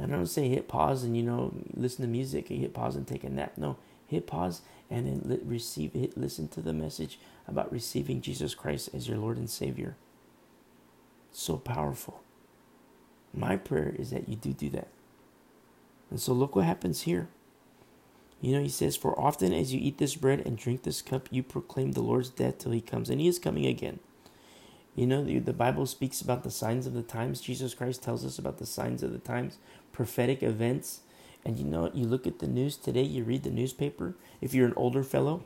I 0.00 0.06
don't 0.06 0.26
say 0.26 0.48
hit 0.48 0.68
pause 0.68 1.02
and, 1.02 1.16
you 1.16 1.22
know, 1.22 1.52
listen 1.74 2.02
to 2.02 2.08
music, 2.08 2.50
and 2.50 2.60
hit 2.60 2.72
pause 2.72 2.96
and 2.96 3.06
take 3.06 3.24
a 3.24 3.28
nap. 3.28 3.52
No, 3.56 3.76
hit 4.10 4.26
pause 4.26 4.62
and 4.90 5.06
then 5.06 5.40
receive, 5.44 5.92
hit, 5.94 6.18
listen 6.18 6.48
to 6.48 6.60
the 6.60 6.72
message 6.72 7.18
about 7.48 7.72
receiving 7.72 8.20
Jesus 8.20 8.54
Christ 8.54 8.90
as 8.94 9.08
your 9.08 9.18
Lord 9.18 9.38
and 9.38 9.50
Savior. 9.50 9.96
So 11.32 11.56
powerful. 11.56 12.22
My 13.32 13.56
prayer 13.56 13.94
is 13.98 14.10
that 14.10 14.28
you 14.28 14.36
do 14.36 14.52
do 14.52 14.70
that. 14.70 14.88
And 16.10 16.20
so 16.20 16.32
look 16.32 16.56
what 16.56 16.64
happens 16.64 17.02
here. 17.02 17.28
You 18.40 18.54
know, 18.56 18.62
he 18.62 18.68
says, 18.68 18.96
For 18.96 19.18
often 19.18 19.52
as 19.52 19.72
you 19.72 19.80
eat 19.80 19.98
this 19.98 20.16
bread 20.16 20.42
and 20.44 20.58
drink 20.58 20.82
this 20.82 21.02
cup, 21.02 21.28
you 21.30 21.42
proclaim 21.42 21.92
the 21.92 22.02
Lord's 22.02 22.30
death 22.30 22.58
till 22.58 22.72
he 22.72 22.80
comes. 22.80 23.10
And 23.10 23.20
he 23.20 23.28
is 23.28 23.38
coming 23.38 23.66
again. 23.66 24.00
You 24.96 25.06
know, 25.06 25.24
the, 25.24 25.38
the 25.38 25.52
Bible 25.52 25.86
speaks 25.86 26.20
about 26.20 26.42
the 26.42 26.50
signs 26.50 26.86
of 26.86 26.94
the 26.94 27.02
times. 27.02 27.40
Jesus 27.40 27.74
Christ 27.74 28.02
tells 28.02 28.24
us 28.24 28.38
about 28.38 28.58
the 28.58 28.66
signs 28.66 29.02
of 29.02 29.12
the 29.12 29.18
times, 29.18 29.58
prophetic 29.92 30.42
events. 30.42 31.00
And 31.44 31.58
you 31.58 31.64
know, 31.64 31.90
you 31.94 32.06
look 32.06 32.26
at 32.26 32.38
the 32.38 32.46
news 32.46 32.76
today, 32.76 33.02
you 33.02 33.24
read 33.24 33.42
the 33.42 33.50
newspaper. 33.50 34.14
If 34.40 34.54
you're 34.54 34.66
an 34.66 34.74
older 34.76 35.02
fellow, 35.02 35.44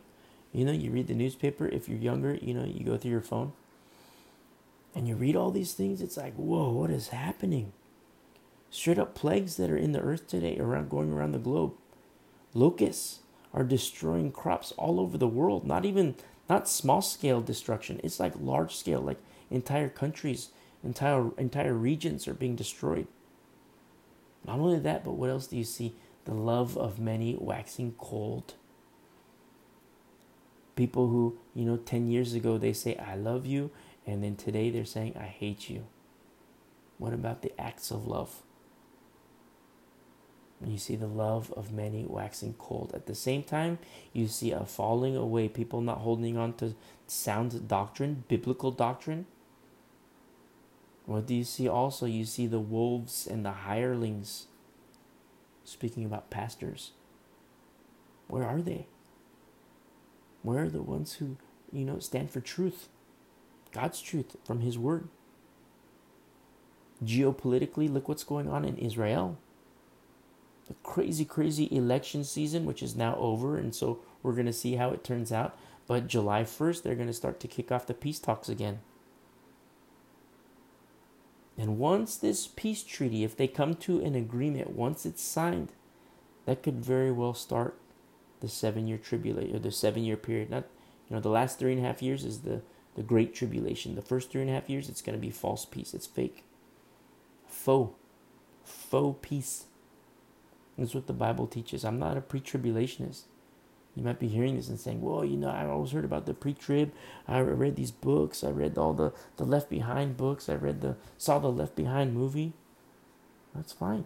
you 0.52 0.64
know, 0.64 0.72
you 0.72 0.90
read 0.90 1.06
the 1.06 1.14
newspaper. 1.14 1.66
If 1.66 1.88
you're 1.88 1.98
younger, 1.98 2.34
you 2.40 2.54
know, 2.54 2.64
you 2.64 2.84
go 2.84 2.96
through 2.96 3.12
your 3.12 3.20
phone 3.20 3.52
and 4.94 5.08
you 5.08 5.16
read 5.16 5.36
all 5.36 5.50
these 5.50 5.72
things, 5.72 6.00
it's 6.00 6.16
like, 6.16 6.34
whoa, 6.34 6.70
what 6.70 6.90
is 6.90 7.08
happening? 7.08 7.72
Straight 8.70 8.98
up 8.98 9.14
plagues 9.14 9.56
that 9.56 9.70
are 9.70 9.76
in 9.76 9.92
the 9.92 10.00
earth 10.00 10.26
today, 10.26 10.58
around 10.58 10.90
going 10.90 11.12
around 11.12 11.32
the 11.32 11.38
globe. 11.38 11.74
Locusts 12.54 13.20
are 13.52 13.64
destroying 13.64 14.32
crops 14.32 14.72
all 14.72 14.98
over 14.98 15.16
the 15.16 15.28
world. 15.28 15.66
Not 15.66 15.84
even 15.84 16.16
not 16.48 16.68
small 16.68 17.00
scale 17.00 17.40
destruction. 17.40 18.00
It's 18.02 18.20
like 18.20 18.34
large 18.40 18.74
scale, 18.74 19.00
like 19.00 19.18
entire 19.50 19.88
countries, 19.88 20.50
entire 20.82 21.30
entire 21.38 21.74
regions 21.74 22.28
are 22.28 22.34
being 22.34 22.56
destroyed. 22.56 23.06
Not 24.46 24.58
only 24.58 24.78
that, 24.80 25.04
but 25.04 25.12
what 25.12 25.30
else 25.30 25.46
do 25.46 25.56
you 25.56 25.64
see? 25.64 25.94
The 26.24 26.34
love 26.34 26.76
of 26.76 26.98
many 26.98 27.36
waxing 27.38 27.94
cold. 27.98 28.54
People 30.76 31.08
who, 31.08 31.38
you 31.54 31.64
know, 31.64 31.76
10 31.76 32.10
years 32.10 32.34
ago 32.34 32.58
they 32.58 32.72
say, 32.72 32.96
I 32.96 33.14
love 33.14 33.46
you, 33.46 33.70
and 34.06 34.22
then 34.22 34.36
today 34.36 34.70
they're 34.70 34.84
saying, 34.84 35.16
I 35.18 35.26
hate 35.26 35.70
you. 35.70 35.86
What 36.98 37.12
about 37.12 37.42
the 37.42 37.58
acts 37.60 37.90
of 37.90 38.06
love? 38.06 38.42
You 40.64 40.78
see 40.78 40.96
the 40.96 41.06
love 41.06 41.52
of 41.56 41.72
many 41.72 42.04
waxing 42.08 42.54
cold. 42.58 42.92
At 42.94 43.06
the 43.06 43.14
same 43.14 43.42
time, 43.42 43.78
you 44.12 44.28
see 44.28 44.52
a 44.52 44.64
falling 44.64 45.16
away, 45.16 45.48
people 45.48 45.80
not 45.80 45.98
holding 45.98 46.38
on 46.38 46.54
to 46.54 46.74
sound 47.06 47.68
doctrine, 47.68 48.24
biblical 48.28 48.70
doctrine. 48.70 49.26
What 51.06 51.26
do 51.26 51.34
you 51.34 51.44
see 51.44 51.68
also? 51.68 52.06
You 52.06 52.24
see 52.24 52.46
the 52.46 52.60
wolves 52.60 53.26
and 53.26 53.44
the 53.44 53.52
hirelings. 53.52 54.46
Speaking 55.64 56.04
about 56.04 56.30
pastors. 56.30 56.92
Where 58.28 58.44
are 58.44 58.60
they? 58.60 58.86
Where 60.42 60.64
are 60.64 60.68
the 60.68 60.82
ones 60.82 61.14
who, 61.14 61.36
you 61.72 61.84
know, 61.84 61.98
stand 61.98 62.30
for 62.30 62.40
truth? 62.40 62.88
God's 63.72 64.00
truth 64.00 64.36
from 64.44 64.60
His 64.60 64.78
Word. 64.78 65.08
Geopolitically, 67.02 67.92
look 67.92 68.08
what's 68.08 68.24
going 68.24 68.48
on 68.48 68.64
in 68.64 68.76
Israel. 68.76 69.38
The 70.68 70.74
crazy, 70.82 71.24
crazy 71.24 71.68
election 71.70 72.24
season, 72.24 72.64
which 72.64 72.82
is 72.82 72.96
now 72.96 73.16
over, 73.16 73.58
and 73.58 73.74
so 73.74 74.00
we're 74.22 74.32
going 74.32 74.46
to 74.46 74.52
see 74.52 74.76
how 74.76 74.90
it 74.90 75.04
turns 75.04 75.32
out. 75.32 75.58
But 75.86 76.06
July 76.06 76.44
1st, 76.44 76.82
they're 76.82 76.94
going 76.94 77.08
to 77.08 77.12
start 77.12 77.40
to 77.40 77.48
kick 77.48 77.70
off 77.70 77.86
the 77.86 77.92
peace 77.92 78.18
talks 78.18 78.48
again. 78.48 78.80
And 81.56 81.78
once 81.78 82.16
this 82.16 82.48
peace 82.48 82.82
treaty, 82.82 83.22
if 83.22 83.36
they 83.36 83.46
come 83.46 83.74
to 83.74 84.00
an 84.00 84.14
agreement, 84.14 84.70
once 84.70 85.06
it's 85.06 85.22
signed, 85.22 85.72
that 86.46 86.62
could 86.62 86.84
very 86.84 87.12
well 87.12 87.34
start 87.34 87.78
the 88.40 88.48
seven 88.48 88.86
year 88.86 88.98
tribulation 88.98 89.56
or 89.56 89.60
the 89.60 89.70
seven 89.70 90.04
year 90.04 90.16
period. 90.16 90.50
Not 90.50 90.64
you 91.08 91.14
know, 91.14 91.20
the 91.20 91.28
last 91.28 91.58
three 91.58 91.72
and 91.72 91.84
a 91.84 91.86
half 91.86 92.02
years 92.02 92.24
is 92.24 92.40
the 92.40 92.62
the 92.94 93.02
Great 93.02 93.34
Tribulation. 93.34 93.94
The 93.94 94.02
first 94.02 94.30
three 94.30 94.40
and 94.40 94.50
a 94.50 94.54
half 94.54 94.70
years, 94.70 94.88
it's 94.88 95.02
going 95.02 95.18
to 95.18 95.20
be 95.20 95.30
false 95.30 95.64
peace. 95.64 95.94
It's 95.94 96.06
fake. 96.06 96.44
Faux. 97.46 97.94
Faux 98.64 99.18
peace. 99.20 99.64
That's 100.78 100.94
what 100.94 101.06
the 101.06 101.12
Bible 101.12 101.46
teaches. 101.46 101.84
I'm 101.84 101.98
not 101.98 102.16
a 102.16 102.20
pre 102.20 102.40
tribulationist. 102.40 103.22
You 103.96 104.02
might 104.02 104.18
be 104.18 104.28
hearing 104.28 104.56
this 104.56 104.68
and 104.68 104.78
saying, 104.78 105.00
well, 105.00 105.24
you 105.24 105.36
know, 105.36 105.48
I 105.48 105.66
always 105.66 105.92
heard 105.92 106.04
about 106.04 106.26
the 106.26 106.34
pre 106.34 106.52
trib. 106.52 106.92
I 107.28 107.38
read 107.38 107.76
these 107.76 107.92
books. 107.92 108.42
I 108.42 108.50
read 108.50 108.76
all 108.76 108.92
the, 108.92 109.12
the 109.36 109.44
Left 109.44 109.70
Behind 109.70 110.16
books. 110.16 110.48
I 110.48 110.54
read 110.54 110.80
the, 110.80 110.96
saw 111.16 111.38
the 111.38 111.50
Left 111.50 111.76
Behind 111.76 112.12
movie. 112.12 112.54
That's 113.54 113.72
fine. 113.72 114.04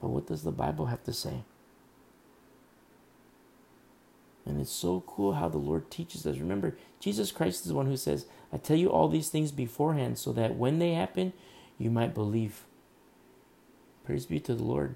But 0.00 0.08
what 0.08 0.26
does 0.28 0.44
the 0.44 0.52
Bible 0.52 0.86
have 0.86 1.02
to 1.04 1.12
say? 1.12 1.42
And 4.46 4.60
it's 4.60 4.72
so 4.72 5.02
cool 5.06 5.34
how 5.34 5.48
the 5.48 5.58
Lord 5.58 5.90
teaches 5.90 6.26
us. 6.26 6.38
Remember, 6.38 6.76
Jesus 7.00 7.32
Christ 7.32 7.62
is 7.62 7.68
the 7.68 7.74
one 7.74 7.86
who 7.86 7.96
says, 7.96 8.26
I 8.52 8.56
tell 8.56 8.76
you 8.76 8.88
all 8.88 9.08
these 9.08 9.28
things 9.28 9.52
beforehand 9.52 10.16
so 10.16 10.32
that 10.32 10.56
when 10.56 10.78
they 10.78 10.94
happen, 10.94 11.34
you 11.76 11.90
might 11.90 12.14
believe. 12.14 12.64
Praise 14.04 14.24
be 14.24 14.40
to 14.40 14.54
the 14.54 14.64
Lord. 14.64 14.94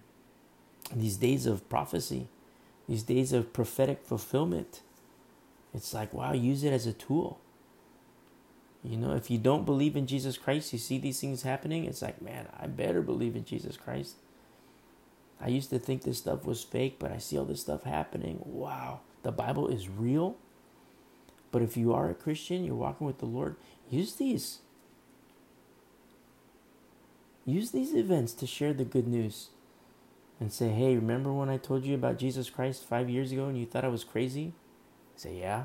These 0.94 1.18
days 1.18 1.44
of 1.44 1.68
prophecy, 1.68 2.28
these 2.92 3.02
days 3.02 3.32
of 3.32 3.54
prophetic 3.54 4.02
fulfillment, 4.04 4.82
it's 5.72 5.94
like, 5.94 6.12
wow, 6.12 6.34
use 6.34 6.62
it 6.62 6.74
as 6.74 6.86
a 6.86 6.92
tool. 6.92 7.40
You 8.84 8.98
know, 8.98 9.14
if 9.14 9.30
you 9.30 9.38
don't 9.38 9.64
believe 9.64 9.96
in 9.96 10.06
Jesus 10.06 10.36
Christ, 10.36 10.74
you 10.74 10.78
see 10.78 10.98
these 10.98 11.18
things 11.18 11.40
happening, 11.40 11.86
it's 11.86 12.02
like, 12.02 12.20
man, 12.20 12.48
I 12.60 12.66
better 12.66 13.00
believe 13.00 13.34
in 13.34 13.46
Jesus 13.46 13.78
Christ. 13.78 14.16
I 15.40 15.48
used 15.48 15.70
to 15.70 15.78
think 15.78 16.02
this 16.02 16.18
stuff 16.18 16.44
was 16.44 16.62
fake, 16.62 16.96
but 16.98 17.10
I 17.10 17.16
see 17.16 17.38
all 17.38 17.46
this 17.46 17.62
stuff 17.62 17.84
happening. 17.84 18.42
Wow. 18.44 19.00
The 19.22 19.32
Bible 19.32 19.68
is 19.68 19.88
real. 19.88 20.36
But 21.50 21.62
if 21.62 21.78
you 21.78 21.94
are 21.94 22.10
a 22.10 22.14
Christian, 22.14 22.62
you're 22.62 22.74
walking 22.74 23.06
with 23.06 23.20
the 23.20 23.26
Lord, 23.26 23.56
use 23.88 24.16
these. 24.16 24.58
Use 27.46 27.70
these 27.70 27.94
events 27.94 28.34
to 28.34 28.46
share 28.46 28.74
the 28.74 28.84
good 28.84 29.08
news 29.08 29.48
and 30.42 30.52
say, 30.52 30.70
hey, 30.70 30.96
remember 30.96 31.32
when 31.32 31.48
I 31.48 31.56
told 31.56 31.84
you 31.84 31.94
about 31.94 32.18
Jesus 32.18 32.50
Christ 32.50 32.84
five 32.84 33.08
years 33.08 33.30
ago 33.30 33.46
and 33.46 33.56
you 33.56 33.64
thought 33.64 33.84
I 33.84 33.88
was 33.88 34.02
crazy? 34.02 34.54
say, 35.14 35.38
yeah. 35.38 35.64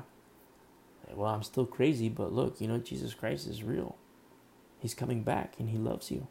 well, 1.12 1.34
I'm 1.34 1.42
still 1.42 1.66
crazy, 1.66 2.08
but 2.08 2.32
look, 2.32 2.60
you 2.60 2.68
know, 2.68 2.78
Jesus 2.78 3.12
Christ 3.12 3.48
is 3.48 3.64
real. 3.64 3.96
He's 4.78 4.94
coming 4.94 5.24
back 5.24 5.54
and 5.58 5.70
he 5.70 5.78
loves 5.78 6.12
you. 6.12 6.28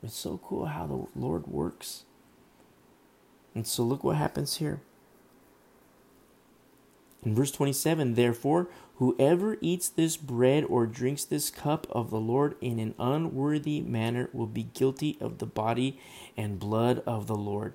It's 0.00 0.14
so 0.14 0.38
cool 0.44 0.66
how 0.66 0.86
the 0.86 1.06
Lord 1.18 1.48
works. 1.48 2.04
And 3.52 3.66
so 3.66 3.82
look 3.82 4.04
what 4.04 4.14
happens 4.14 4.58
here. 4.58 4.80
In 7.24 7.34
verse 7.34 7.52
27, 7.52 8.14
therefore, 8.14 8.68
whoever 8.96 9.56
eats 9.60 9.88
this 9.88 10.16
bread 10.16 10.64
or 10.64 10.86
drinks 10.86 11.24
this 11.24 11.50
cup 11.50 11.86
of 11.90 12.10
the 12.10 12.20
Lord 12.20 12.56
in 12.60 12.78
an 12.80 12.94
unworthy 12.98 13.80
manner 13.80 14.28
will 14.32 14.46
be 14.46 14.64
guilty 14.74 15.16
of 15.20 15.38
the 15.38 15.46
body 15.46 16.00
and 16.36 16.58
blood 16.58 17.02
of 17.06 17.28
the 17.28 17.36
Lord. 17.36 17.74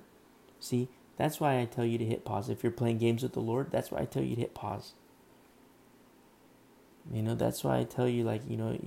See, 0.60 0.88
that's 1.16 1.40
why 1.40 1.60
I 1.60 1.64
tell 1.64 1.84
you 1.84 1.98
to 1.98 2.04
hit 2.04 2.24
pause. 2.24 2.48
If 2.48 2.62
you're 2.62 2.72
playing 2.72 2.98
games 2.98 3.22
with 3.22 3.32
the 3.32 3.40
Lord, 3.40 3.70
that's 3.70 3.90
why 3.90 4.00
I 4.00 4.04
tell 4.04 4.22
you 4.22 4.34
to 4.34 4.40
hit 4.42 4.54
pause. 4.54 4.92
You 7.12 7.22
know, 7.22 7.34
that's 7.34 7.64
why 7.64 7.78
I 7.78 7.84
tell 7.84 8.08
you, 8.08 8.24
like, 8.24 8.42
you 8.48 8.56
know, 8.56 8.78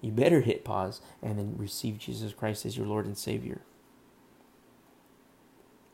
you 0.00 0.12
better 0.12 0.42
hit 0.42 0.62
pause 0.64 1.00
and 1.22 1.38
then 1.38 1.54
receive 1.56 1.98
Jesus 1.98 2.34
Christ 2.34 2.66
as 2.66 2.76
your 2.76 2.86
Lord 2.86 3.06
and 3.06 3.16
Savior. 3.16 3.62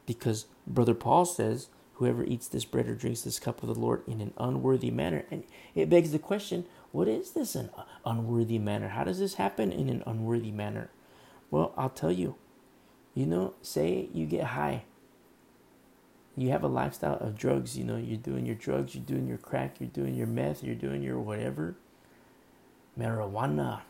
Because 0.07 0.47
Brother 0.67 0.95
Paul 0.95 1.25
says, 1.25 1.69
whoever 1.99 2.25
eats 2.25 2.49
this 2.49 2.65
bread 2.65 2.89
or 2.89 2.95
drinks 2.95 3.21
this 3.21 3.39
cup 3.39 3.63
of 3.63 3.69
the 3.69 3.81
Lord 3.81 4.03
in 4.07 4.21
an 4.21 4.33
unworthy 4.39 4.91
manner. 4.91 5.25
And 5.31 5.45
it 5.75 5.91
begs 5.91 6.11
the 6.13 6.19
question 6.19 6.65
what 6.91 7.07
is 7.07 7.33
this 7.33 7.55
an 7.55 7.71
unworthy 8.05 8.59
manner? 8.59 8.89
How 8.89 9.05
does 9.05 9.19
this 9.19 9.35
happen 9.35 9.71
in 9.71 9.89
an 9.89 10.03
unworthy 10.07 10.51
manner? 10.51 10.91
Well, 11.51 11.75
I'll 11.77 11.91
tell 11.91 12.13
you. 12.13 12.37
You 13.15 13.27
know, 13.27 13.55
say 13.63 14.09
you 14.15 14.27
get 14.27 14.45
high. 14.45 14.85
You 16.37 16.51
have 16.51 16.63
a 16.63 16.69
lifestyle 16.69 17.19
of 17.19 17.37
drugs, 17.37 17.77
you 17.77 17.85
know, 17.85 17.97
you're 17.97 18.17
doing 18.17 18.47
your 18.47 18.55
drugs, 18.55 18.95
you're 18.95 19.05
doing 19.05 19.27
your 19.27 19.39
crack, 19.39 19.81
you're 19.81 19.89
doing 19.89 20.15
your 20.15 20.29
meth, 20.29 20.63
you're 20.63 20.77
doing 20.77 21.03
your 21.03 21.19
whatever. 21.19 21.77
Marijuana 22.99 23.81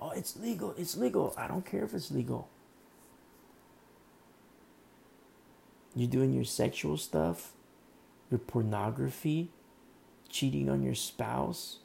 Oh, 0.00 0.10
it's 0.10 0.36
legal. 0.36 0.74
It's 0.78 0.96
legal. 0.96 1.34
I 1.36 1.46
don't 1.46 1.64
care 1.64 1.84
if 1.84 1.92
it's 1.92 2.10
legal. 2.10 2.48
You're 5.94 6.08
doing 6.08 6.32
your 6.32 6.44
sexual 6.44 6.96
stuff, 6.96 7.52
your 8.30 8.38
pornography, 8.38 9.50
cheating 10.28 10.70
on 10.70 10.82
your 10.82 10.94
spouse, 10.94 11.78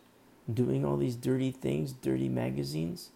doing 0.51 0.85
all 0.85 0.97
these 0.97 1.15
dirty 1.15 1.51
things, 1.51 1.91
dirty 1.91 2.29
magazines. 2.29 3.09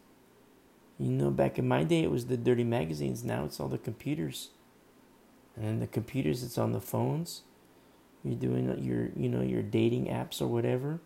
You 0.97 1.11
know, 1.11 1.29
back 1.29 1.59
in 1.59 1.67
my 1.67 1.83
day, 1.83 2.03
it 2.03 2.11
was 2.11 2.25
the 2.25 2.37
dirty 2.37 2.63
magazines. 2.63 3.23
Now 3.23 3.45
it's 3.45 3.59
all 3.59 3.67
the 3.67 3.77
computers. 3.77 4.49
And 5.55 5.65
then 5.65 5.79
the 5.79 5.87
computers, 5.87 6.43
it's 6.43 6.57
on 6.57 6.71
the 6.71 6.81
phones. 6.81 7.43
You're 8.23 8.35
doing 8.35 8.65
your, 8.83 9.09
you 9.15 9.29
know, 9.29 9.41
your 9.41 9.61
dating 9.61 10.07
apps 10.07 10.41
or 10.41 10.47
whatever. 10.47 10.99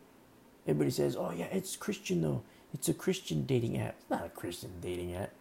Everybody 0.66 0.92
says, 0.92 1.16
"Oh 1.16 1.32
yeah, 1.32 1.46
it's 1.46 1.76
Christian 1.76 2.22
though. 2.22 2.42
It's 2.74 2.90
a 2.90 2.94
Christian 2.94 3.46
dating 3.46 3.78
app." 3.78 3.96
It's 4.00 4.10
not 4.10 4.26
a 4.26 4.30
Christian 4.30 4.72
dating 4.82 5.14
app. 5.14 5.32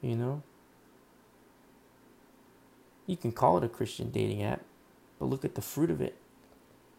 You 0.00 0.16
know. 0.16 0.42
You 3.06 3.16
can 3.16 3.32
call 3.32 3.58
it 3.58 3.64
a 3.64 3.68
Christian 3.68 4.10
dating 4.10 4.42
app, 4.42 4.62
but 5.18 5.26
look 5.26 5.44
at 5.44 5.54
the 5.54 5.62
fruit 5.62 5.90
of 5.90 6.00
it. 6.00 6.16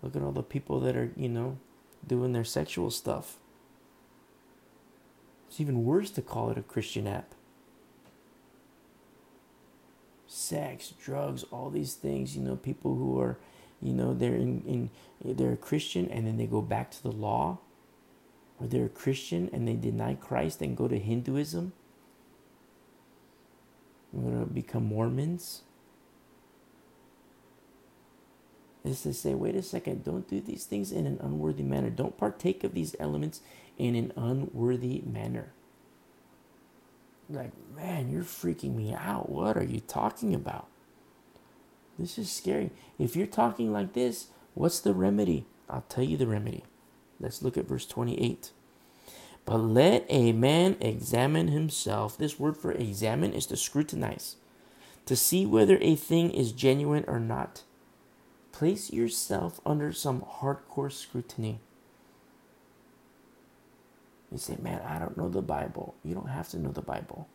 Look 0.01 0.15
at 0.15 0.22
all 0.22 0.31
the 0.31 0.43
people 0.43 0.79
that 0.81 0.96
are, 0.96 1.12
you 1.15 1.29
know, 1.29 1.58
doing 2.05 2.34
their 2.34 2.43
sexual 2.43 2.89
stuff. 2.89 3.38
It's 5.48 5.60
even 5.60 5.84
worse 5.84 6.10
to 6.12 6.22
call 6.22 6.50
it 6.50 6.58
a 6.58 6.62
Christian 6.62 7.08
app. 7.08 7.36
Sex, 10.27 10.93
drugs, 11.01 11.43
all 11.51 11.70
these 11.70 11.93
things, 11.93 12.36
you 12.36 12.41
know, 12.41 12.55
people 12.55 12.96
who 12.96 13.20
are, 13.20 13.38
you 13.81 13.93
know, 13.93 14.13
they're 14.13 14.36
in, 14.36 14.63
in 14.65 15.36
they're 15.36 15.53
a 15.53 15.58
Christian 15.58 16.10
and 16.10 16.25
then 16.25 16.38
they 16.38 16.48
go 16.48 16.62
back 16.62 16.89
to 16.91 17.03
the 17.03 17.12
law, 17.12 17.60
or 18.60 18.67
they're 18.67 18.86
a 18.86 18.89
Christian 18.89 19.50
and 19.51 19.67
they 19.67 19.75
deny 19.75 20.15
Christ 20.15 20.62
and 20.62 20.75
go 20.75 20.88
to 20.88 20.98
Hinduism. 20.98 21.74
We're 24.13 24.31
gonna 24.31 24.46
become 24.46 24.86
Mormons. 24.86 25.62
Is 28.83 29.03
to 29.03 29.13
say, 29.13 29.35
wait 29.35 29.55
a 29.55 29.61
second, 29.61 30.03
don't 30.03 30.27
do 30.27 30.41
these 30.41 30.63
things 30.63 30.91
in 30.91 31.05
an 31.05 31.19
unworthy 31.21 31.61
manner. 31.61 31.91
Don't 31.91 32.17
partake 32.17 32.63
of 32.63 32.73
these 32.73 32.95
elements 33.00 33.41
in 33.77 33.95
an 33.95 34.11
unworthy 34.15 35.03
manner. 35.05 35.53
Like, 37.29 37.51
man, 37.75 38.11
you're 38.11 38.23
freaking 38.23 38.75
me 38.75 38.93
out. 38.93 39.29
What 39.29 39.55
are 39.55 39.63
you 39.63 39.81
talking 39.81 40.33
about? 40.33 40.67
This 42.00 42.17
is 42.17 42.31
scary. 42.31 42.71
If 42.97 43.15
you're 43.15 43.27
talking 43.27 43.71
like 43.71 43.93
this, 43.93 44.27
what's 44.55 44.79
the 44.79 44.93
remedy? 44.93 45.45
I'll 45.69 45.85
tell 45.88 46.03
you 46.03 46.17
the 46.17 46.27
remedy. 46.27 46.63
Let's 47.19 47.43
look 47.43 47.57
at 47.57 47.67
verse 47.67 47.85
28. 47.85 48.50
But 49.45 49.57
let 49.57 50.05
a 50.09 50.31
man 50.31 50.77
examine 50.79 51.50
himself. 51.50 52.17
This 52.17 52.39
word 52.39 52.57
for 52.57 52.71
examine 52.71 53.33
is 53.33 53.45
to 53.47 53.57
scrutinize, 53.57 54.38
to 55.05 55.15
see 55.15 55.45
whether 55.45 55.77
a 55.81 55.95
thing 55.95 56.31
is 56.31 56.51
genuine 56.51 57.05
or 57.07 57.19
not. 57.19 57.63
Place 58.51 58.91
yourself 58.93 59.62
under 59.65 59.93
some 59.93 60.22
hardcore 60.22 60.91
scrutiny. 60.91 61.60
You 64.31 64.38
say, 64.38 64.58
man, 64.62 64.81
I 64.88 65.00
don't 65.00 65.17
know 65.17 65.29
the 65.29 65.41
Bible. 65.41 65.96
You 66.03 66.15
don't 66.15 66.29
have 66.29 66.50
to 66.50 66.60
know 66.60 66.72
the 66.72 66.81
Bible. 66.81 67.27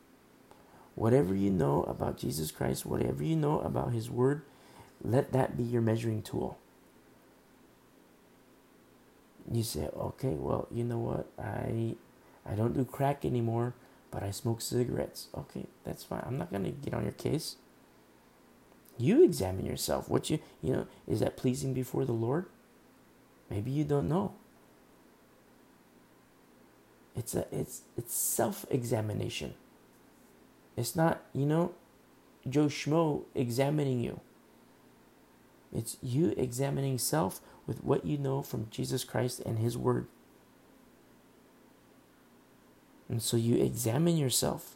Whatever 0.94 1.35
you 1.35 1.50
know 1.50 1.85
about 1.85 2.18
Jesus 2.18 2.50
Christ, 2.50 2.87
whatever 2.87 3.25
you 3.25 3.37
know 3.37 3.61
about 3.61 3.92
His 3.92 4.11
Word, 4.11 4.42
let 5.02 5.32
that 5.32 5.56
be 5.56 5.64
your 5.64 5.82
measuring 5.82 6.23
tool. 6.23 6.58
You 9.52 9.62
say, 9.62 9.88
okay, 9.96 10.35
well, 10.35 10.68
you 10.73 10.85
know 10.85 10.99
what? 10.99 11.26
I 11.38 11.96
I 12.46 12.54
don't 12.54 12.75
do 12.75 12.85
crack 12.85 13.25
anymore, 13.25 13.75
but 14.11 14.23
I 14.23 14.30
smoke 14.32 14.61
cigarettes. 14.61 15.28
Okay, 15.37 15.66
that's 15.85 16.04
fine. 16.04 16.25
I'm 16.26 16.38
not 16.38 16.52
gonna 16.52 16.70
get 16.73 16.94
on 16.94 17.04
your 17.04 17.12
case. 17.12 17.56
You 18.99 19.25
examine 19.25 19.67
yourself. 19.67 20.09
What 20.09 20.30
you 20.30 20.39
you 20.63 20.73
know 20.73 20.87
is 21.06 21.21
that 21.21 21.37
pleasing 21.37 21.75
before 21.75 22.04
the 22.04 22.13
Lord? 22.13 22.47
Maybe 23.50 23.71
you 23.71 23.85
don't 23.85 24.09
know. 24.09 24.35
It's 27.15 27.35
a 27.35 27.47
it's 27.50 27.82
it's 27.97 28.15
self-examination. 28.15 29.54
It's 30.76 30.95
not, 30.95 31.23
you 31.32 31.47
know, 31.47 31.73
Joe 32.49 32.67
Schmo 32.67 33.25
examining 33.35 34.00
you. 34.00 34.21
It's 35.75 35.97
you 36.02 36.35
examining 36.37 36.99
self 36.99 37.41
with 37.67 37.82
what 37.82 38.04
you 38.06 38.19
know 38.19 38.43
from 38.43 38.69
Jesus 38.71 39.04
Christ 39.04 39.41
and 39.41 39.59
His 39.59 39.76
Word. 39.76 40.06
And 43.09 43.23
so 43.23 43.37
you 43.37 43.56
examine 43.56 44.17
yourself. 44.17 44.75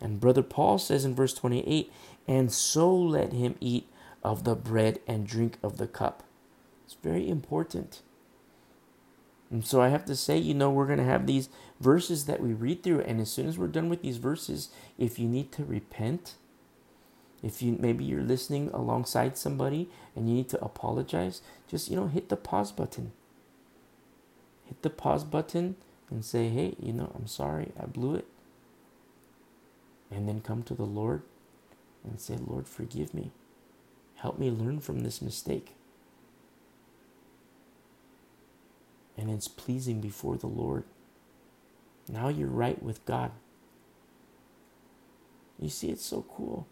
And 0.00 0.20
Brother 0.20 0.42
Paul 0.42 0.78
says 0.78 1.04
in 1.04 1.14
verse 1.14 1.34
28 1.34 1.90
and 2.28 2.52
so 2.52 2.94
let 2.94 3.32
him 3.32 3.56
eat 3.60 3.88
of 4.22 4.44
the 4.44 4.54
bread 4.54 4.98
and 5.06 5.26
drink 5.26 5.58
of 5.62 5.76
the 5.76 5.86
cup. 5.86 6.24
It's 6.84 6.96
very 7.02 7.28
important. 7.28 8.02
And 9.50 9.64
so 9.64 9.80
I 9.80 9.88
have 9.88 10.04
to 10.06 10.16
say, 10.16 10.36
you 10.36 10.54
know, 10.54 10.70
we're 10.70 10.86
going 10.86 10.98
to 10.98 11.04
have 11.04 11.26
these 11.26 11.48
verses 11.80 12.24
that 12.26 12.40
we 12.40 12.52
read 12.52 12.82
through. 12.82 13.02
And 13.02 13.20
as 13.20 13.30
soon 13.30 13.46
as 13.46 13.56
we're 13.56 13.68
done 13.68 13.88
with 13.88 14.02
these 14.02 14.16
verses, 14.16 14.70
if 14.98 15.18
you 15.18 15.28
need 15.28 15.52
to 15.52 15.64
repent, 15.64 16.34
if 17.44 17.62
you 17.62 17.76
maybe 17.78 18.04
you're 18.04 18.22
listening 18.22 18.70
alongside 18.72 19.38
somebody 19.38 19.88
and 20.16 20.28
you 20.28 20.34
need 20.34 20.48
to 20.48 20.64
apologize, 20.64 21.42
just, 21.68 21.88
you 21.88 21.96
know, 21.96 22.08
hit 22.08 22.28
the 22.28 22.36
pause 22.36 22.72
button. 22.72 23.12
Hit 24.64 24.82
the 24.82 24.90
pause 24.90 25.22
button 25.22 25.76
and 26.10 26.24
say, 26.24 26.48
hey, 26.48 26.74
you 26.80 26.92
know, 26.92 27.12
I'm 27.14 27.28
sorry, 27.28 27.70
I 27.80 27.86
blew 27.86 28.16
it. 28.16 28.26
And 30.10 30.28
then 30.28 30.40
come 30.40 30.62
to 30.64 30.74
the 30.74 30.84
Lord 30.84 31.22
and 32.04 32.20
say, 32.20 32.36
Lord, 32.36 32.68
forgive 32.68 33.12
me. 33.12 33.32
Help 34.16 34.38
me 34.38 34.50
learn 34.50 34.80
from 34.80 35.00
this 35.00 35.20
mistake. 35.20 35.76
and 39.16 39.30
it's 39.30 39.48
pleasing 39.48 40.00
before 40.00 40.36
the 40.36 40.46
Lord. 40.46 40.84
Now 42.08 42.28
you're 42.28 42.48
right 42.48 42.80
with 42.82 43.04
God. 43.06 43.32
You 45.58 45.68
see, 45.68 45.88
it's 45.88 46.04
so 46.04 46.24
cool. 46.28 46.66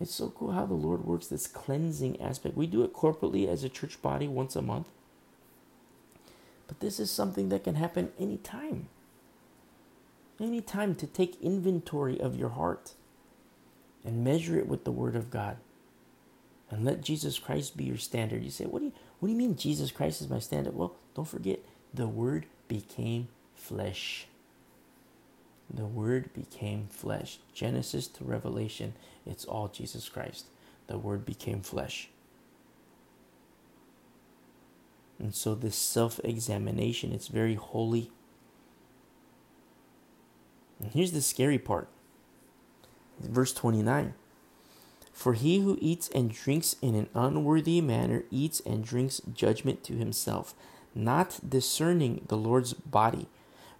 It's 0.00 0.14
so 0.14 0.30
cool 0.30 0.52
how 0.52 0.66
the 0.66 0.74
Lord 0.74 1.04
works 1.04 1.26
this 1.28 1.46
cleansing 1.46 2.20
aspect. 2.20 2.56
We 2.56 2.66
do 2.66 2.82
it 2.82 2.92
corporately 2.92 3.48
as 3.48 3.64
a 3.64 3.68
church 3.68 4.00
body 4.02 4.28
once 4.28 4.56
a 4.56 4.62
month. 4.62 4.88
But 6.66 6.80
this 6.80 7.00
is 7.00 7.10
something 7.10 7.48
that 7.48 7.64
can 7.64 7.76
happen 7.76 8.12
anytime. 8.18 8.88
Anytime 10.40 10.94
to 10.96 11.06
take 11.06 11.40
inventory 11.42 12.20
of 12.20 12.36
your 12.36 12.50
heart 12.50 12.92
and 14.04 14.24
measure 14.24 14.58
it 14.58 14.68
with 14.68 14.84
the 14.84 14.92
Word 14.92 15.16
of 15.16 15.30
God. 15.30 15.56
And 16.70 16.84
let 16.84 17.02
Jesus 17.02 17.38
Christ 17.38 17.76
be 17.76 17.84
your 17.84 17.96
standard. 17.96 18.44
You 18.44 18.50
say, 18.50 18.64
what 18.64 18.80
do 18.80 18.86
you 18.86 18.92
what 19.18 19.26
do 19.28 19.32
you 19.32 19.38
mean 19.38 19.56
Jesus 19.56 19.90
Christ 19.90 20.20
is 20.20 20.28
my 20.28 20.38
standard? 20.38 20.74
Well, 20.74 20.94
don't 21.14 21.26
forget, 21.26 21.58
the 21.92 22.06
Word 22.06 22.46
became 22.68 23.28
flesh. 23.54 24.26
The 25.72 25.86
Word 25.86 26.32
became 26.34 26.86
flesh. 26.88 27.38
Genesis 27.52 28.06
to 28.08 28.24
Revelation, 28.24 28.94
it's 29.26 29.44
all 29.44 29.68
Jesus 29.68 30.08
Christ. 30.08 30.46
The 30.86 30.98
Word 30.98 31.26
became 31.26 31.62
flesh. 31.62 32.08
And 35.18 35.34
so, 35.34 35.56
this 35.56 35.74
self 35.74 36.20
examination, 36.22 37.12
it's 37.12 37.28
very 37.28 37.54
holy. 37.56 38.12
And 40.80 40.92
here's 40.92 41.12
the 41.12 41.22
scary 41.22 41.58
part 41.58 41.88
verse 43.20 43.52
29. 43.52 44.14
For 45.12 45.32
he 45.32 45.58
who 45.60 45.78
eats 45.80 46.08
and 46.10 46.30
drinks 46.30 46.76
in 46.80 46.94
an 46.94 47.08
unworthy 47.12 47.80
manner 47.80 48.22
eats 48.30 48.60
and 48.60 48.84
drinks 48.84 49.20
judgment 49.34 49.82
to 49.84 49.94
himself, 49.94 50.54
not 50.94 51.40
discerning 51.48 52.24
the 52.28 52.36
Lord's 52.36 52.72
body. 52.72 53.26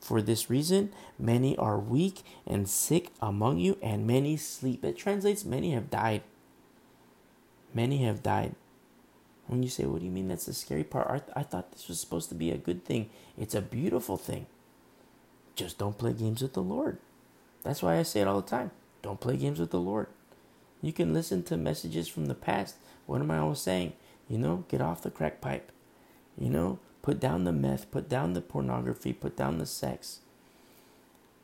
For 0.01 0.21
this 0.21 0.51
reason, 0.51 0.93
many 1.19 1.57
are 1.57 1.79
weak 1.79 2.23
and 2.47 2.69
sick 2.69 3.13
among 3.23 3.59
you, 3.59 3.79
and 3.83 4.07
many 4.07 4.37
sleep. 4.37 4.85
It 4.85 4.97
translates, 4.97 5.45
many 5.45 5.73
have 5.73 5.91
died. 5.91 6.23
Many 7.73 7.99
have 7.99 8.23
died. 8.23 8.55
When 9.47 9.63
you 9.63 9.69
say, 9.69 9.87
What 9.87 10.01
do 10.01 10.05
you 10.05 10.11
mean 10.11 10.29
that's 10.29 10.47
the 10.47 10.55
scary 10.55 10.85
part? 10.85 11.09
I, 11.09 11.19
th- 11.19 11.33
I 11.37 11.43
thought 11.43 11.73
this 11.73 11.89
was 11.89 12.01
supposed 12.01 12.29
to 12.29 12.35
be 12.35 12.51
a 12.51 12.59
good 12.59 12.85
thing. 12.85 13.11
It's 13.37 13.55
a 13.55 13.63
beautiful 13.63 14.17
thing. 14.17 14.47
Just 15.59 15.77
don't 15.77 15.99
play 15.99 16.13
games 16.13 16.41
with 16.41 16.53
the 16.53 16.63
Lord. 16.63 16.99
That's 17.65 17.83
why 17.83 17.99
I 17.99 18.05
say 18.05 18.21
it 18.21 18.29
all 18.29 18.41
the 18.41 18.49
time. 18.49 18.71
Don't 19.03 19.19
play 19.19 19.37
games 19.37 19.59
with 19.59 19.73
the 19.73 19.81
Lord. 19.81 20.07
You 20.81 20.93
can 20.93 21.13
listen 21.13 21.43
to 21.43 21.57
messages 21.57 22.07
from 22.07 22.27
the 22.27 22.37
past. 22.37 22.77
What 23.07 23.21
am 23.21 23.33
I 23.33 23.39
always 23.39 23.59
saying? 23.59 23.95
You 24.29 24.39
know, 24.39 24.65
get 24.69 24.81
off 24.81 25.03
the 25.03 25.11
crack 25.11 25.41
pipe. 25.41 25.73
You 26.39 26.49
know, 26.49 26.79
put 27.03 27.19
down 27.19 27.43
the 27.43 27.51
meth, 27.51 27.91
put 27.91 28.09
down 28.09 28.35
the 28.35 28.41
pornography, 28.41 29.13
put 29.13 29.37
down 29.37 29.59
the 29.59 29.67
sex. 29.67 30.21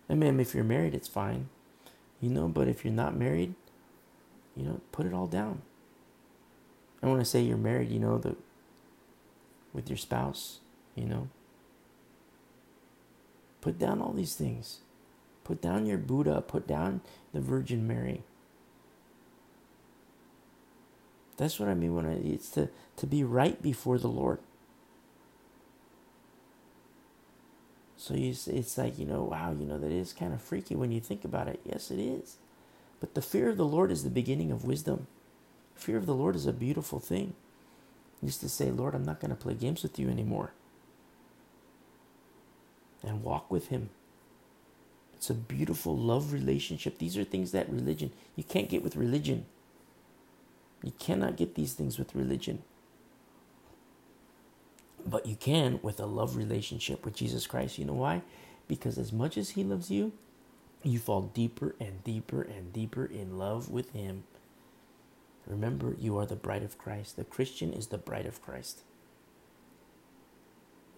I 0.08 0.14
mean, 0.14 0.38
if 0.38 0.54
you're 0.54 0.62
married, 0.62 0.94
it's 0.94 1.08
fine. 1.08 1.48
You 2.20 2.30
know, 2.30 2.46
but 2.46 2.68
if 2.68 2.84
you're 2.84 2.94
not 2.94 3.16
married, 3.16 3.56
you 4.56 4.62
know, 4.62 4.80
put 4.92 5.06
it 5.06 5.12
all 5.12 5.26
down. 5.26 5.62
I 7.02 7.08
want 7.08 7.18
to 7.18 7.24
say 7.24 7.40
you're 7.40 7.56
married, 7.56 7.90
you 7.90 7.98
know, 7.98 8.18
the 8.18 8.36
with 9.72 9.90
your 9.90 9.98
spouse, 9.98 10.60
you 10.94 11.04
know. 11.04 11.30
Put 13.64 13.78
down 13.78 14.02
all 14.02 14.12
these 14.12 14.34
things. 14.34 14.80
Put 15.42 15.62
down 15.62 15.86
your 15.86 15.96
Buddha. 15.96 16.44
Put 16.46 16.66
down 16.66 17.00
the 17.32 17.40
Virgin 17.40 17.86
Mary. 17.86 18.20
That's 21.38 21.58
what 21.58 21.70
I 21.70 21.74
mean 21.74 21.94
when 21.94 22.04
I, 22.04 22.16
it's 22.16 22.50
to, 22.50 22.68
to 22.98 23.06
be 23.06 23.24
right 23.24 23.62
before 23.62 23.96
the 23.96 24.08
Lord. 24.08 24.40
So 27.96 28.12
you, 28.12 28.34
it's 28.48 28.76
like, 28.76 28.98
you 28.98 29.06
know, 29.06 29.22
wow, 29.22 29.56
you 29.58 29.64
know, 29.64 29.78
that 29.78 29.90
is 29.90 30.12
kind 30.12 30.34
of 30.34 30.42
freaky 30.42 30.74
when 30.74 30.92
you 30.92 31.00
think 31.00 31.24
about 31.24 31.48
it. 31.48 31.60
Yes, 31.64 31.90
it 31.90 31.98
is. 31.98 32.36
But 33.00 33.14
the 33.14 33.22
fear 33.22 33.48
of 33.48 33.56
the 33.56 33.64
Lord 33.64 33.90
is 33.90 34.04
the 34.04 34.10
beginning 34.10 34.52
of 34.52 34.66
wisdom. 34.66 35.06
Fear 35.74 35.96
of 35.96 36.04
the 36.04 36.14
Lord 36.14 36.36
is 36.36 36.44
a 36.44 36.52
beautiful 36.52 36.98
thing. 36.98 37.32
Used 38.22 38.40
to 38.42 38.50
say, 38.50 38.70
Lord, 38.70 38.94
I'm 38.94 39.06
not 39.06 39.20
going 39.20 39.30
to 39.30 39.42
play 39.42 39.54
games 39.54 39.82
with 39.82 39.98
you 39.98 40.10
anymore. 40.10 40.52
And 43.06 43.22
walk 43.22 43.50
with 43.50 43.68
Him. 43.68 43.90
It's 45.14 45.30
a 45.30 45.34
beautiful 45.34 45.96
love 45.96 46.32
relationship. 46.32 46.98
These 46.98 47.16
are 47.16 47.24
things 47.24 47.52
that 47.52 47.70
religion, 47.70 48.12
you 48.36 48.44
can't 48.44 48.68
get 48.68 48.82
with 48.82 48.96
religion. 48.96 49.46
You 50.82 50.92
cannot 50.98 51.36
get 51.36 51.54
these 51.54 51.72
things 51.72 51.98
with 51.98 52.14
religion. 52.14 52.62
But 55.06 55.26
you 55.26 55.36
can 55.36 55.80
with 55.82 56.00
a 56.00 56.06
love 56.06 56.36
relationship 56.36 57.04
with 57.04 57.14
Jesus 57.14 57.46
Christ. 57.46 57.78
You 57.78 57.84
know 57.84 57.94
why? 57.94 58.22
Because 58.68 58.98
as 58.98 59.12
much 59.12 59.36
as 59.36 59.50
He 59.50 59.64
loves 59.64 59.90
you, 59.90 60.12
you 60.82 60.98
fall 60.98 61.22
deeper 61.22 61.74
and 61.80 62.04
deeper 62.04 62.42
and 62.42 62.72
deeper 62.72 63.04
in 63.04 63.38
love 63.38 63.70
with 63.70 63.92
Him. 63.92 64.24
Remember, 65.46 65.96
you 65.98 66.18
are 66.18 66.26
the 66.26 66.36
bride 66.36 66.62
of 66.62 66.78
Christ. 66.78 67.16
The 67.16 67.24
Christian 67.24 67.72
is 67.72 67.88
the 67.88 67.98
bride 67.98 68.26
of 68.26 68.42
Christ. 68.42 68.82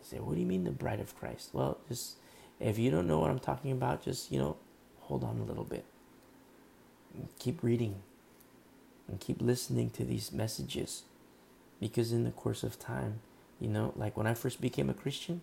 Say, 0.07 0.19
what 0.19 0.35
do 0.35 0.41
you 0.41 0.47
mean 0.47 0.65
the 0.65 0.71
bride 0.71 1.01
of 1.01 1.17
Christ? 1.19 1.51
Well, 1.53 1.79
just 1.89 2.17
if 2.61 2.79
you 2.79 2.91
don't 2.91 3.07
know 3.07 3.19
what 3.19 3.31
I'm 3.31 3.41
talking 3.41 3.73
about, 3.73 4.05
just, 4.05 4.31
you 4.31 4.39
know, 4.39 4.57
hold 5.01 5.25
on 5.25 5.39
a 5.39 5.45
little 5.45 5.65
bit. 5.65 5.85
Keep 7.39 7.63
reading 7.63 7.97
and 9.09 9.21
keep 9.21 9.41
listening 9.41 9.91
to 9.91 10.05
these 10.05 10.33
messages 10.33 11.03
because 11.81 12.13
in 12.13 12.25
the 12.25 12.31
course 12.31 12.63
of 12.63 12.79
time, 12.79 13.21
you 13.61 13.69
know, 13.69 13.93
like 13.97 14.17
when 14.17 14.27
I 14.27 14.35
first 14.35 14.61
became 14.61 14.91
a 14.91 14.95
Christian, 14.95 15.43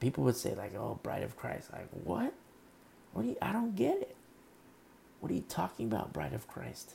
people 0.00 0.24
would 0.24 0.36
say 0.36 0.54
like, 0.54 0.74
"Oh, 0.74 1.00
bride 1.02 1.22
of 1.22 1.36
Christ." 1.36 1.72
Like, 1.72 1.88
"What? 1.90 2.32
What 3.12 3.22
do 3.22 3.28
you 3.28 3.36
I 3.42 3.52
don't 3.52 3.74
get 3.74 4.00
it. 4.00 4.16
What 5.20 5.32
are 5.32 5.34
you 5.34 5.44
talking 5.48 5.86
about, 5.86 6.12
bride 6.12 6.32
of 6.32 6.46
Christ?" 6.46 6.94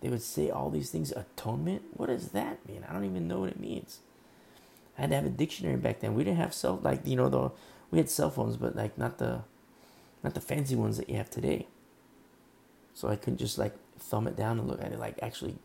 They 0.00 0.08
would 0.08 0.22
say 0.22 0.50
all 0.50 0.70
these 0.70 0.90
things, 0.90 1.12
atonement? 1.12 1.82
What 1.96 2.06
does 2.06 2.28
that 2.28 2.66
mean? 2.68 2.84
I 2.88 2.92
don't 2.92 3.04
even 3.04 3.26
know 3.26 3.40
what 3.40 3.50
it 3.50 3.60
means. 3.60 4.00
I 4.96 5.02
had 5.02 5.10
to 5.10 5.16
have 5.16 5.26
a 5.26 5.30
dictionary 5.30 5.76
back 5.76 6.00
then. 6.00 6.14
We 6.14 6.24
didn't 6.24 6.38
have 6.38 6.54
cell 6.54 6.80
like, 6.82 7.06
you 7.06 7.16
know, 7.16 7.28
the 7.28 7.50
we 7.90 7.98
had 7.98 8.08
cell 8.08 8.30
phones, 8.30 8.56
but 8.56 8.76
like 8.76 8.96
not 8.98 9.18
the 9.18 9.42
not 10.22 10.34
the 10.34 10.40
fancy 10.40 10.74
ones 10.74 10.96
that 10.96 11.08
you 11.08 11.16
have 11.16 11.30
today. 11.30 11.66
So 12.94 13.08
I 13.08 13.16
couldn't 13.16 13.38
just 13.38 13.58
like 13.58 13.74
thumb 13.98 14.26
it 14.26 14.36
down 14.36 14.58
and 14.58 14.68
look 14.68 14.82
at 14.82 14.92
it, 14.92 14.98
like 14.98 15.18
actually 15.22 15.56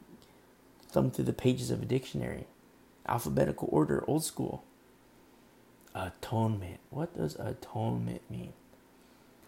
thumb 0.90 1.12
through 1.12 1.26
the 1.26 1.34
pages 1.34 1.72
of 1.72 1.82
a 1.82 1.86
dictionary. 1.86 2.46
Alphabetical 3.08 3.70
order, 3.72 4.04
old 4.08 4.24
school. 4.24 4.64
Atonement. 5.96 6.80
What 6.90 7.18
does 7.18 7.36
atonement 7.36 8.22
mean? 8.30 8.54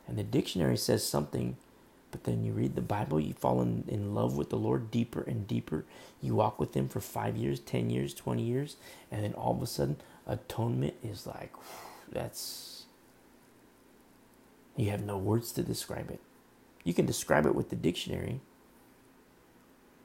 And 0.07 0.17
the 0.17 0.23
dictionary 0.23 0.77
says 0.77 1.05
something, 1.05 1.57
but 2.13 2.25
then 2.25 2.43
you 2.43 2.53
read 2.53 2.75
the 2.75 2.81
Bible, 2.81 3.19
you 3.19 3.33
fall 3.33 3.59
in, 3.63 3.85
in 3.87 4.13
love 4.13 4.37
with 4.37 4.51
the 4.51 4.55
Lord 4.55 4.91
deeper 4.91 5.23
and 5.23 5.47
deeper. 5.47 5.83
You 6.21 6.35
walk 6.35 6.59
with 6.59 6.75
Him 6.75 6.87
for 6.87 7.01
five 7.01 7.35
years, 7.35 7.59
10 7.59 7.89
years, 7.89 8.13
20 8.13 8.43
years, 8.43 8.77
and 9.11 9.23
then 9.23 9.33
all 9.33 9.55
of 9.55 9.63
a 9.63 9.67
sudden, 9.67 9.97
atonement 10.27 10.93
is 11.03 11.25
like, 11.25 11.51
that's. 12.11 12.85
You 14.77 14.91
have 14.91 15.03
no 15.03 15.17
words 15.17 15.51
to 15.53 15.63
describe 15.63 16.11
it. 16.11 16.21
You 16.83 16.93
can 16.93 17.07
describe 17.07 17.47
it 17.47 17.55
with 17.55 17.71
the 17.71 17.75
dictionary, 17.75 18.41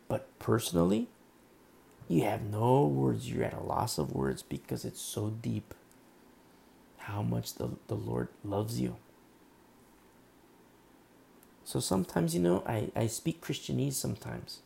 but 0.08 0.26
personally, 0.38 1.08
you 2.08 2.22
have 2.24 2.42
no 2.42 2.86
words. 2.86 3.30
You're 3.30 3.44
at 3.44 3.52
a 3.52 3.60
loss 3.60 3.98
of 3.98 4.12
words 4.14 4.42
because 4.42 4.86
it's 4.86 5.00
so 5.02 5.28
deep 5.28 5.74
how 6.98 7.22
much 7.22 7.54
the, 7.54 7.70
the 7.88 7.96
Lord 7.96 8.28
loves 8.44 8.80
you. 8.80 8.96
So 11.68 11.80
sometimes, 11.80 12.34
you 12.34 12.40
know, 12.40 12.62
I, 12.66 12.88
I 12.96 13.08
speak 13.08 13.42
Christianese 13.42 13.92
sometimes. 13.92 14.60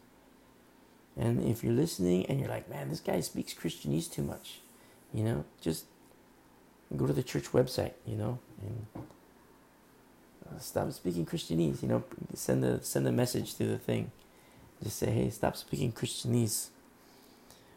And 1.17 1.43
if 1.43 1.65
you're 1.65 1.73
listening 1.73 2.25
and 2.27 2.39
you're 2.39 2.49
like, 2.49 2.71
man, 2.71 2.91
this 2.91 3.01
guy 3.01 3.19
speaks 3.19 3.55
Christianese 3.55 4.09
too 4.09 4.23
much, 4.23 4.61
you 5.13 5.25
know, 5.25 5.45
just 5.61 5.87
go 6.97 7.09
to 7.09 7.13
the 7.13 7.25
church 7.25 7.47
website, 7.47 7.95
you 8.07 8.15
know, 8.15 8.39
and 8.63 8.87
uh, 10.47 10.61
stop 10.61 10.93
speaking 10.93 11.27
Christianese, 11.27 11.83
you 11.83 11.89
know, 11.89 12.05
send 12.35 12.65
a 12.65 12.81
send 12.85 13.05
a 13.09 13.11
message 13.11 13.57
to 13.57 13.65
the 13.65 13.79
thing. 13.79 14.13
Just 14.81 15.01
say, 15.01 15.11
hey, 15.11 15.29
stop 15.31 15.57
speaking 15.57 15.91
Christianese. 15.91 16.69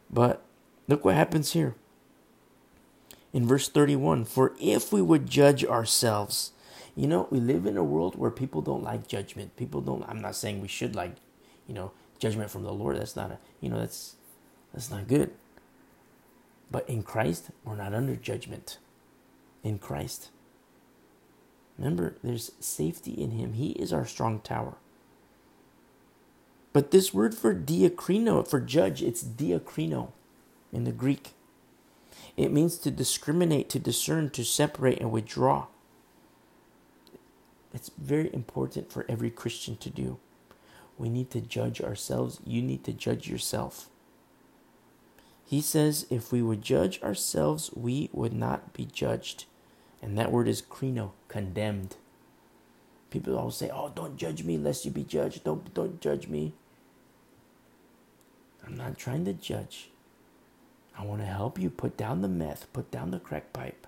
But 0.08 0.44
look 0.88 1.04
what 1.04 1.16
happens 1.16 1.54
here. 1.54 1.74
In 3.34 3.48
verse 3.48 3.70
31, 3.70 4.26
for 4.26 4.54
if 4.62 4.94
we 4.94 5.02
would 5.02 5.28
judge 5.28 5.66
ourselves, 5.66 6.52
you 6.96 7.08
know, 7.08 7.28
we 7.30 7.40
live 7.40 7.66
in 7.66 7.78
a 7.78 7.84
world 7.84 8.16
where 8.18 8.32
people 8.32 8.62
don't 8.62 8.84
like 8.84 9.08
judgment. 9.08 9.58
People 9.58 9.82
don't, 9.82 10.08
I'm 10.08 10.22
not 10.22 10.36
saying 10.36 10.62
we 10.62 10.68
should 10.68 10.96
like, 10.96 11.16
you 11.68 11.74
know, 11.74 11.92
judgment 12.20 12.50
from 12.50 12.64
the 12.64 12.74
Lord. 12.74 12.98
That's 12.98 13.16
not 13.16 13.32
a, 13.32 13.38
you 13.60 13.70
know, 13.70 13.80
that's, 13.80 14.16
that's 14.74 14.90
not 14.90 15.08
good. 15.08 15.32
But 16.72 16.88
in 16.90 17.04
Christ, 17.04 17.52
we're 17.64 17.76
not 17.76 17.94
under 17.94 18.16
judgment. 18.16 18.78
In 19.64 19.80
Christ. 19.80 20.30
Remember, 21.78 22.16
there's 22.24 22.52
safety 22.60 23.12
in 23.12 23.32
Him. 23.32 23.54
He 23.54 23.72
is 23.72 23.92
our 23.92 24.06
strong 24.06 24.40
tower. 24.40 24.76
But 26.72 26.92
this 26.92 27.14
word 27.14 27.36
for 27.36 27.56
diakrino, 27.56 28.48
for 28.48 28.60
judge, 28.60 29.02
it's 29.02 29.24
diakrino 29.24 30.12
in 30.72 30.84
the 30.84 30.92
Greek. 30.92 31.34
It 32.38 32.52
means 32.52 32.78
to 32.80 32.92
discriminate, 32.92 33.70
to 33.70 33.80
discern, 33.80 34.30
to 34.32 34.44
separate, 34.44 35.00
and 35.00 35.12
withdraw. 35.12 35.68
It's 37.76 37.92
very 37.98 38.34
important 38.34 38.92
for 38.92 39.06
every 39.10 39.30
Christian 39.30 39.76
to 39.78 39.90
do. 39.90 40.18
We 40.98 41.10
need 41.10 41.30
to 41.32 41.42
judge 41.42 41.82
ourselves. 41.82 42.40
You 42.46 42.62
need 42.62 42.86
to 42.86 42.94
judge 42.94 43.28
yourself. 43.28 43.90
He 45.46 45.62
says, 45.62 46.08
if 46.10 46.32
we 46.32 46.42
would 46.42 46.62
judge 46.62 47.04
ourselves, 47.04 47.70
we 47.76 48.10
would 48.14 48.34
not 48.34 48.72
be 48.74 48.86
judged. 48.86 49.46
And 50.02 50.18
that 50.18 50.32
word 50.32 50.48
is 50.48 50.62
krino, 50.62 51.12
condemned. 51.28 51.98
People 53.10 53.38
always 53.38 53.56
say, 53.56 53.70
"Oh, 53.70 53.92
don't 53.94 54.18
judge 54.18 54.44
me 54.44 54.58
lest 54.58 54.86
you 54.86 54.92
be 54.92 55.04
judged. 55.04 55.44
Don't 55.44 55.74
don't 55.74 56.02
judge 56.02 56.28
me." 56.28 56.54
I'm 58.66 58.76
not 58.76 58.98
trying 58.98 59.26
to 59.26 59.34
judge. 59.34 59.90
I 60.98 61.06
want 61.06 61.22
to 61.22 61.28
help 61.28 61.60
you 61.60 61.70
put 61.70 61.98
down 61.98 62.22
the 62.22 62.28
meth, 62.28 62.72
put 62.74 62.92
down 62.92 63.12
the 63.12 63.20
crack 63.20 63.54
pipe, 63.54 63.88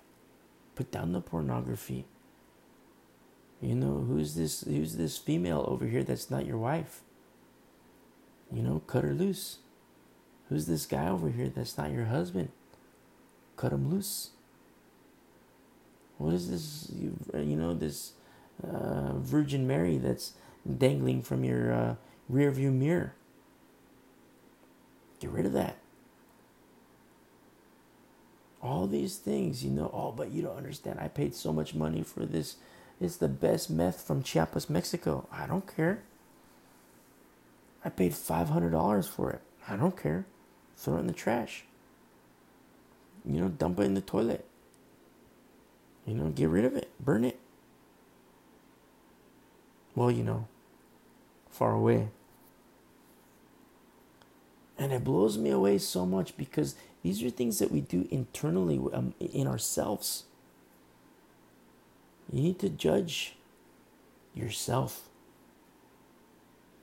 put 0.74 0.90
down 0.90 1.12
the 1.12 1.20
pornography. 1.20 2.04
You 3.60 3.74
know, 3.74 4.04
who's 4.06 4.34
this 4.34 4.62
who's 4.62 4.96
this 4.96 5.18
female 5.18 5.64
over 5.66 5.86
here 5.86 6.04
that's 6.04 6.30
not 6.30 6.46
your 6.46 6.58
wife? 6.58 7.00
You 8.52 8.62
know, 8.62 8.82
cut 8.86 9.04
her 9.04 9.14
loose. 9.14 9.58
Who's 10.48 10.66
this 10.66 10.86
guy 10.86 11.08
over 11.08 11.28
here 11.28 11.48
that's 11.48 11.76
not 11.76 11.92
your 11.92 12.06
husband? 12.06 12.50
Cut 13.56 13.72
him 13.72 13.90
loose. 13.90 14.30
What 16.16 16.32
is 16.32 16.50
this? 16.50 16.90
You, 16.94 17.16
you 17.34 17.56
know, 17.56 17.74
this 17.74 18.12
uh, 18.62 19.14
Virgin 19.14 19.66
Mary 19.66 19.98
that's 19.98 20.32
dangling 20.76 21.22
from 21.22 21.44
your 21.44 21.72
uh, 21.72 21.94
rear 22.28 22.50
view 22.50 22.70
mirror. 22.70 23.14
Get 25.20 25.30
rid 25.30 25.46
of 25.46 25.52
that. 25.52 25.76
All 28.62 28.86
these 28.86 29.16
things, 29.16 29.64
you 29.64 29.70
know, 29.70 29.90
oh, 29.92 30.12
but 30.12 30.30
you 30.30 30.42
don't 30.42 30.56
understand. 30.56 30.98
I 31.00 31.08
paid 31.08 31.34
so 31.34 31.52
much 31.52 31.74
money 31.74 32.02
for 32.02 32.26
this. 32.26 32.56
It's 33.00 33.16
the 33.16 33.28
best 33.28 33.70
meth 33.70 34.00
from 34.00 34.22
Chiapas, 34.22 34.68
Mexico. 34.68 35.28
I 35.32 35.46
don't 35.46 35.66
care. 35.76 36.02
I 37.84 37.90
paid 37.90 38.12
$500 38.12 39.08
for 39.08 39.30
it. 39.30 39.40
I 39.68 39.76
don't 39.76 39.96
care. 39.96 40.26
Throw 40.76 40.96
it 40.96 41.00
in 41.00 41.06
the 41.06 41.12
trash. 41.12 41.64
You 43.24 43.40
know, 43.40 43.48
dump 43.48 43.78
it 43.80 43.84
in 43.84 43.94
the 43.94 44.00
toilet. 44.00 44.44
You 46.06 46.14
know, 46.14 46.30
get 46.30 46.48
rid 46.48 46.64
of 46.64 46.74
it. 46.74 46.90
Burn 46.98 47.24
it. 47.24 47.38
Well, 49.94 50.10
you 50.10 50.22
know, 50.22 50.46
far 51.50 51.72
away. 51.72 52.08
And 54.78 54.92
it 54.92 55.04
blows 55.04 55.36
me 55.36 55.50
away 55.50 55.78
so 55.78 56.06
much 56.06 56.36
because 56.36 56.76
these 57.02 57.22
are 57.22 57.30
things 57.30 57.58
that 57.58 57.72
we 57.72 57.80
do 57.80 58.06
internally 58.10 58.80
um, 58.92 59.14
in 59.18 59.46
ourselves. 59.46 60.24
You 62.30 62.42
need 62.42 62.58
to 62.60 62.68
judge 62.68 63.34
yourself. 64.34 65.08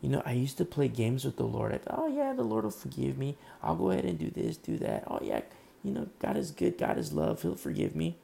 You 0.02 0.10
know, 0.10 0.22
I 0.26 0.34
used 0.34 0.58
to 0.58 0.66
play 0.66 0.88
games 0.88 1.26
with 1.26 1.38
the 1.38 1.46
Lord. 1.46 1.74
I 1.74 1.78
thought, 1.78 2.00
oh, 2.00 2.08
yeah, 2.08 2.34
the 2.34 2.44
Lord 2.44 2.64
will 2.64 2.72
forgive 2.72 3.18
me. 3.18 3.38
I'll 3.64 3.76
go 3.76 3.92
ahead 3.92 4.06
and 4.06 4.20
do 4.20 4.30
this, 4.30 4.58
do 4.58 4.78
that. 4.78 5.04
Oh, 5.08 5.20
yeah, 5.22 5.42
you 5.84 5.92
know, 5.92 6.10
God 6.20 6.38
is 6.38 6.52
good. 6.52 6.78
God 6.78 6.98
is 6.98 7.14
love. 7.14 7.42
He'll 7.42 7.56
forgive 7.56 7.96
me. 7.96 8.18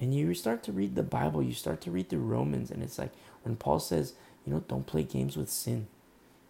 And 0.00 0.14
you 0.14 0.32
start 0.34 0.62
to 0.64 0.72
read 0.72 0.94
the 0.94 1.02
Bible, 1.02 1.42
you 1.42 1.54
start 1.54 1.80
to 1.82 1.90
read 1.90 2.10
the 2.10 2.18
Romans, 2.18 2.70
and 2.70 2.82
it's 2.82 2.98
like 2.98 3.12
when 3.42 3.56
Paul 3.56 3.78
says, 3.78 4.12
you 4.44 4.52
know, 4.52 4.62
don't 4.68 4.86
play 4.86 5.02
games 5.02 5.36
with 5.36 5.48
sin. 5.48 5.86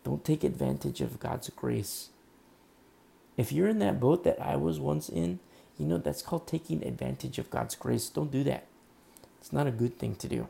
Don't 0.05 0.25
take 0.25 0.43
advantage 0.45 1.01
of 1.01 1.21
God's 1.21 1.49
grace. 1.51 2.11
If 3.37 3.53
you're 3.53 3.69
in 3.69 3.79
that 3.81 4.01
boat 4.01 4.25
that 4.25 4.41
I 4.41 4.57
was 4.57 4.81
once 4.81 5.09
in, 5.09 5.39
you 5.79 5.87
know, 5.87 5.99
that's 5.99 6.23
called 6.23 6.47
taking 6.47 6.85
advantage 6.85 7.39
of 7.39 7.51
God's 7.51 7.75
grace. 7.75 8.09
Don't 8.09 8.33
do 8.33 8.43
that. 8.45 8.67
It's 9.47 9.53
not 9.53 9.69
a 9.69 9.71
good 9.71 9.97
thing 9.97 10.17
to 10.17 10.27
do. 10.27 10.49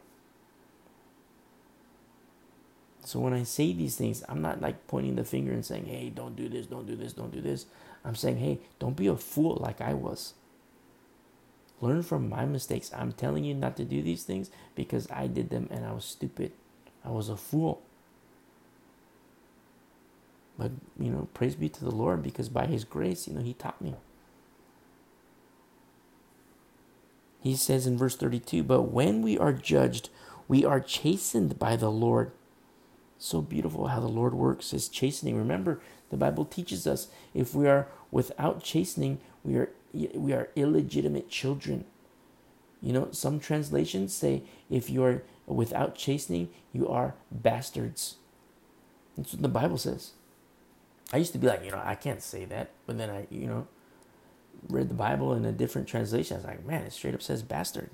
So 3.04 3.20
when 3.20 3.34
I 3.34 3.42
say 3.42 3.74
these 3.74 3.94
things, 3.94 4.24
I'm 4.26 4.40
not 4.40 4.62
like 4.62 4.86
pointing 4.88 5.16
the 5.16 5.22
finger 5.22 5.52
and 5.52 5.62
saying, 5.62 5.84
hey, 5.84 6.08
don't 6.08 6.34
do 6.34 6.48
this, 6.48 6.64
don't 6.64 6.86
do 6.86 6.96
this, 6.96 7.12
don't 7.12 7.30
do 7.30 7.42
this. 7.42 7.66
I'm 8.06 8.14
saying, 8.14 8.38
hey, 8.38 8.58
don't 8.78 8.96
be 8.96 9.06
a 9.08 9.14
fool 9.14 9.58
like 9.60 9.82
I 9.82 9.92
was. 9.92 10.32
Learn 11.82 12.02
from 12.02 12.30
my 12.30 12.46
mistakes. 12.46 12.90
I'm 12.96 13.12
telling 13.12 13.44
you 13.44 13.52
not 13.52 13.76
to 13.76 13.84
do 13.84 14.00
these 14.00 14.22
things 14.22 14.50
because 14.74 15.06
I 15.10 15.26
did 15.26 15.50
them 15.50 15.68
and 15.70 15.84
I 15.84 15.92
was 15.92 16.06
stupid. 16.06 16.52
I 17.04 17.10
was 17.10 17.28
a 17.28 17.36
fool. 17.36 17.82
But, 20.56 20.70
you 20.98 21.10
know, 21.10 21.28
praise 21.34 21.54
be 21.54 21.68
to 21.68 21.84
the 21.84 21.94
Lord 21.94 22.22
because 22.22 22.48
by 22.48 22.64
His 22.64 22.84
grace, 22.84 23.28
you 23.28 23.34
know, 23.34 23.42
He 23.42 23.52
taught 23.52 23.82
me. 23.82 23.94
He 27.46 27.54
says 27.54 27.86
in 27.86 27.96
verse 27.96 28.16
32 28.16 28.64
But 28.64 28.90
when 28.90 29.22
we 29.22 29.38
are 29.38 29.52
judged, 29.52 30.10
we 30.48 30.64
are 30.64 30.80
chastened 30.80 31.60
by 31.60 31.76
the 31.76 31.92
Lord. 31.92 32.32
So 33.18 33.40
beautiful 33.40 33.86
how 33.86 34.00
the 34.00 34.08
Lord 34.08 34.34
works 34.34 34.72
is 34.72 34.88
chastening. 34.88 35.36
Remember, 35.36 35.80
the 36.10 36.16
Bible 36.16 36.44
teaches 36.44 36.88
us 36.88 37.06
if 37.34 37.54
we 37.54 37.68
are 37.68 37.86
without 38.10 38.64
chastening, 38.64 39.20
we 39.44 39.54
are 39.54 39.70
we 39.92 40.32
are 40.32 40.48
illegitimate 40.56 41.28
children. 41.30 41.84
You 42.82 42.92
know, 42.92 43.08
some 43.12 43.38
translations 43.38 44.12
say 44.12 44.42
if 44.68 44.90
you 44.90 45.04
are 45.04 45.22
without 45.46 45.94
chastening, 45.94 46.48
you 46.72 46.88
are 46.88 47.14
bastards. 47.30 48.16
That's 49.16 49.34
what 49.34 49.42
the 49.42 49.48
Bible 49.48 49.78
says. 49.78 50.14
I 51.12 51.18
used 51.18 51.32
to 51.32 51.38
be 51.38 51.46
like, 51.46 51.64
you 51.64 51.70
know, 51.70 51.82
I 51.82 51.94
can't 51.94 52.22
say 52.22 52.44
that, 52.46 52.70
but 52.86 52.98
then 52.98 53.08
I, 53.08 53.28
you 53.30 53.46
know, 53.46 53.68
read 54.68 54.88
the 54.88 54.94
Bible 54.94 55.32
in 55.34 55.44
a 55.44 55.52
different 55.52 55.88
translation. 55.88 56.36
I 56.36 56.38
was 56.38 56.46
like, 56.46 56.66
man, 56.66 56.84
it 56.84 56.92
straight 56.92 57.14
up 57.14 57.22
says 57.22 57.42
bastard. 57.42 57.90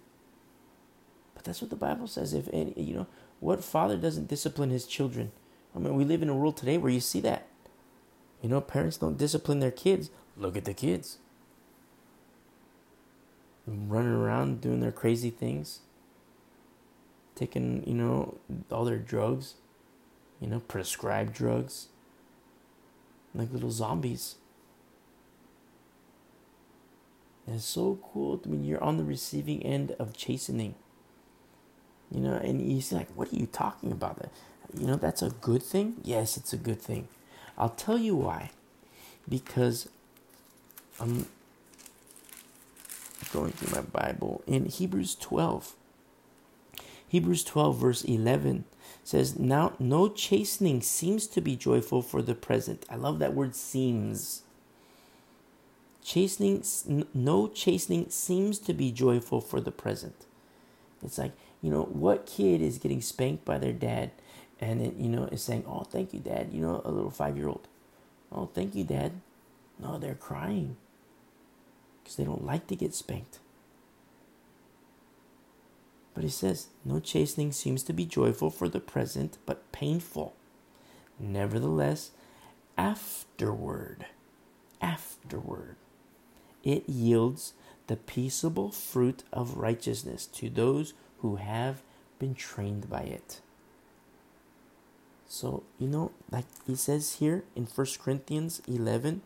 But 1.34 1.44
that's 1.44 1.60
what 1.60 1.70
the 1.70 1.76
Bible 1.76 2.06
says. 2.06 2.34
If 2.34 2.48
any, 2.52 2.72
you 2.76 2.94
know, 2.94 3.06
what 3.40 3.64
father 3.64 3.96
doesn't 3.96 4.28
discipline 4.28 4.70
his 4.70 4.86
children? 4.86 5.32
I 5.74 5.78
mean, 5.78 5.94
we 5.94 6.04
live 6.04 6.22
in 6.22 6.28
a 6.28 6.34
world 6.34 6.56
today 6.56 6.78
where 6.78 6.92
you 6.92 7.00
see 7.00 7.20
that. 7.20 7.46
You 8.42 8.48
know, 8.48 8.60
parents 8.60 8.96
don't 8.96 9.18
discipline 9.18 9.60
their 9.60 9.70
kids. 9.70 10.10
Look 10.36 10.56
at 10.56 10.64
the 10.64 10.74
kids 10.74 11.18
running 13.66 14.12
around 14.12 14.60
doing 14.60 14.80
their 14.80 14.92
crazy 14.92 15.30
things, 15.30 15.80
taking, 17.34 17.84
you 17.86 17.94
know, 17.94 18.38
all 18.70 18.84
their 18.84 18.98
drugs, 18.98 19.54
you 20.40 20.48
know, 20.48 20.60
prescribed 20.60 21.32
drugs, 21.32 21.88
like 23.34 23.52
little 23.52 23.70
zombies. 23.70 24.36
And 27.46 27.56
it's 27.56 27.64
so 27.64 27.98
cool 28.12 28.40
when 28.44 28.64
you're 28.64 28.82
on 28.82 28.96
the 28.96 29.04
receiving 29.04 29.62
end 29.62 29.92
of 29.98 30.16
chastening. 30.16 30.74
You 32.10 32.20
know, 32.20 32.34
and 32.34 32.60
you 32.70 32.80
see, 32.80 32.94
like, 32.94 33.08
what 33.16 33.32
are 33.32 33.36
you 33.36 33.46
talking 33.46 33.90
about? 33.90 34.18
That, 34.18 34.30
you 34.78 34.86
know, 34.86 34.96
that's 34.96 35.22
a 35.22 35.30
good 35.30 35.62
thing. 35.62 35.96
Yes, 36.04 36.36
it's 36.36 36.52
a 36.52 36.58
good 36.58 36.80
thing. 36.80 37.08
I'll 37.56 37.70
tell 37.70 37.98
you 37.98 38.14
why. 38.16 38.50
Because 39.28 39.88
I'm 41.00 41.26
going 43.32 43.52
through 43.52 43.74
my 43.74 43.82
Bible 43.82 44.42
in 44.46 44.66
Hebrews 44.66 45.14
12. 45.16 45.74
Hebrews 47.08 47.44
12, 47.44 47.76
verse 47.76 48.04
11 48.04 48.64
says, 49.04 49.38
Now 49.38 49.74
no 49.78 50.08
chastening 50.08 50.80
seems 50.82 51.26
to 51.28 51.40
be 51.40 51.56
joyful 51.56 52.02
for 52.02 52.22
the 52.22 52.34
present. 52.34 52.84
I 52.88 52.96
love 52.96 53.18
that 53.18 53.34
word 53.34 53.54
seems. 53.54 54.42
Chastening, 56.04 56.64
no 57.14 57.48
chastening 57.48 58.10
seems 58.10 58.58
to 58.60 58.74
be 58.74 58.92
joyful 58.92 59.40
for 59.40 59.60
the 59.60 59.70
present. 59.72 60.26
It's 61.02 61.18
like, 61.18 61.32
you 61.62 61.70
know, 61.70 61.84
what 61.84 62.26
kid 62.26 62.60
is 62.60 62.78
getting 62.78 63.00
spanked 63.02 63.44
by 63.44 63.58
their 63.58 63.72
dad 63.72 64.10
and 64.60 64.80
it, 64.80 64.94
you 64.96 65.08
know, 65.08 65.24
is 65.26 65.42
saying, 65.42 65.64
Oh, 65.66 65.82
thank 65.82 66.14
you, 66.14 66.20
dad. 66.20 66.50
You 66.52 66.62
know, 66.62 66.82
a 66.84 66.90
little 66.90 67.10
five 67.10 67.36
year 67.36 67.48
old. 67.48 67.68
Oh, 68.30 68.46
thank 68.52 68.74
you, 68.74 68.84
dad. 68.84 69.12
No, 69.78 69.98
they're 69.98 70.14
crying 70.14 70.76
because 72.02 72.16
they 72.16 72.24
don't 72.24 72.44
like 72.44 72.66
to 72.68 72.76
get 72.76 72.94
spanked. 72.94 73.38
But 76.14 76.24
he 76.24 76.30
says, 76.30 76.68
No 76.84 77.00
chastening 77.00 77.52
seems 77.52 77.82
to 77.84 77.92
be 77.92 78.06
joyful 78.06 78.50
for 78.50 78.68
the 78.68 78.80
present, 78.80 79.38
but 79.46 79.70
painful. 79.72 80.34
Nevertheless, 81.18 82.10
afterward, 82.76 84.06
afterward, 84.80 85.76
it 86.64 86.88
yields 86.88 87.54
the 87.86 87.96
peaceable 87.96 88.70
fruit 88.70 89.24
of 89.32 89.56
righteousness 89.56 90.26
to 90.26 90.48
those 90.48 90.94
who 91.18 91.36
have 91.36 91.82
been 92.18 92.34
trained 92.34 92.88
by 92.88 93.00
it. 93.02 93.40
So, 95.28 95.64
you 95.78 95.88
know, 95.88 96.12
like 96.30 96.44
he 96.66 96.76
says 96.76 97.14
here 97.14 97.44
in 97.56 97.64
1 97.64 97.86
Corinthians 98.02 98.62
11, 98.68 99.22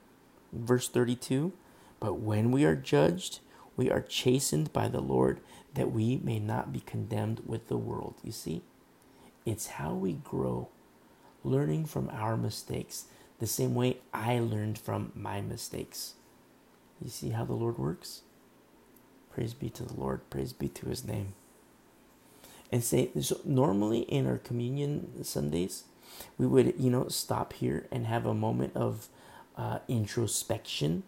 verse 0.53 0.89
32 0.89 1.53
but 2.01 2.15
when 2.21 2.51
we 2.51 2.65
are 2.65 2.77
judged, 2.77 3.41
we 3.77 3.91
are 3.91 4.01
chastened 4.03 4.73
by 4.73 4.89
the 4.89 5.01
Lord 5.01 5.41
that 5.75 5.93
we 5.93 6.21
may 6.23 6.39
not 6.39 6.73
be 6.73 6.81
condemned 6.81 7.43
with 7.47 7.69
the 7.69 7.77
world. 7.77 8.15
You 8.23 8.33
see, 8.33 8.63
it's 9.45 9.67
how 9.69 9.95
we 9.95 10.15
grow, 10.15 10.69
learning 11.45 11.87
from 11.87 12.11
our 12.11 12.37
mistakes, 12.37 13.05
the 13.39 13.47
same 13.47 13.75
way 13.75 13.99
I 14.13 14.39
learned 14.39 14.79
from 14.79 15.13
my 15.15 15.41
mistakes. 15.41 16.15
You 17.03 17.11
see 17.11 17.31
how 17.31 17.45
the 17.45 17.55
Lord 17.55 17.79
works? 17.79 18.23
Praise 19.33 19.55
be 19.55 19.69
to 19.71 19.85
the 19.85 19.95
Lord, 19.95 20.29
praise 20.31 20.53
be 20.53 20.69
to 20.69 20.87
his 20.87 21.05
name. 21.05 21.35
And 22.73 22.83
say, 22.83 23.11
so 23.21 23.41
normally 23.45 24.01
in 24.01 24.27
our 24.27 24.39
communion 24.39 25.23
Sundays, 25.25 25.85
we 26.39 26.47
would, 26.47 26.75
you 26.79 26.91
know, 26.91 27.09
stop 27.09 27.53
here 27.53 27.87
and 27.93 28.07
have 28.07 28.27
a 28.27 28.35
moment 28.35 28.75
of 28.75 29.09
uh, 29.57 29.79
introspection 29.89 31.03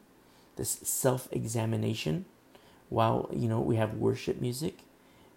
this 0.56 0.78
self-examination 0.82 2.24
while 2.88 3.30
you 3.32 3.48
know 3.48 3.60
we 3.60 3.76
have 3.76 3.94
worship 3.94 4.40
music. 4.40 4.80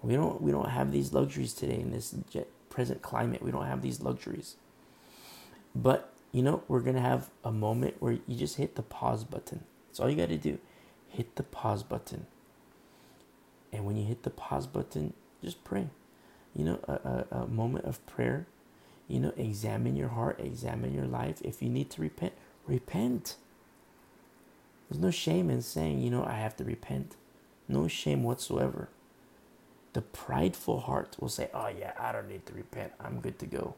We 0.01 0.15
don't 0.15 0.41
we 0.41 0.51
don't 0.51 0.69
have 0.69 0.91
these 0.91 1.13
luxuries 1.13 1.53
today 1.53 1.79
in 1.79 1.91
this 1.91 2.15
present 2.69 3.01
climate. 3.01 3.41
We 3.43 3.51
don't 3.51 3.67
have 3.67 3.81
these 3.81 4.01
luxuries. 4.01 4.55
But 5.75 6.11
you 6.31 6.41
know 6.41 6.63
we're 6.67 6.81
gonna 6.81 7.01
have 7.01 7.29
a 7.43 7.51
moment 7.51 7.95
where 7.99 8.13
you 8.27 8.35
just 8.35 8.57
hit 8.57 8.75
the 8.75 8.81
pause 8.81 9.23
button 9.23 9.63
that's 9.91 9.99
all 9.99 10.09
you 10.09 10.17
got 10.17 10.29
to 10.29 10.37
do 10.37 10.59
hit 11.09 11.35
the 11.35 11.43
pause 11.43 11.83
button 11.83 12.27
and 13.73 13.85
when 13.85 13.97
you 13.97 14.05
hit 14.05 14.23
the 14.23 14.31
pause 14.31 14.67
button 14.67 15.13
just 15.43 15.63
pray 15.65 15.87
you 16.55 16.65
know 16.65 16.79
a, 16.87 16.93
a, 16.93 17.43
a 17.43 17.47
moment 17.47 17.85
of 17.85 18.05
prayer 18.07 18.47
you 19.09 19.19
know 19.19 19.33
examine 19.37 19.95
your 19.95 20.09
heart 20.09 20.39
examine 20.39 20.93
your 20.93 21.05
life 21.07 21.41
if 21.43 21.61
you 21.61 21.69
need 21.69 21.89
to 21.89 22.01
repent 22.01 22.33
repent 22.67 23.35
there's 24.91 25.01
no 25.01 25.11
shame 25.11 25.49
in 25.49 25.61
saying, 25.61 26.01
you 26.01 26.09
know, 26.09 26.25
I 26.25 26.33
have 26.33 26.57
to 26.57 26.65
repent. 26.65 27.15
No 27.69 27.87
shame 27.87 28.23
whatsoever. 28.23 28.89
The 29.93 30.01
prideful 30.01 30.81
heart 30.81 31.15
will 31.19 31.29
say, 31.29 31.49
oh, 31.53 31.69
yeah, 31.69 31.93
I 31.99 32.11
don't 32.11 32.27
need 32.27 32.45
to 32.47 32.53
repent. 32.53 32.91
I'm 32.99 33.21
good 33.21 33.39
to 33.39 33.45
go. 33.45 33.75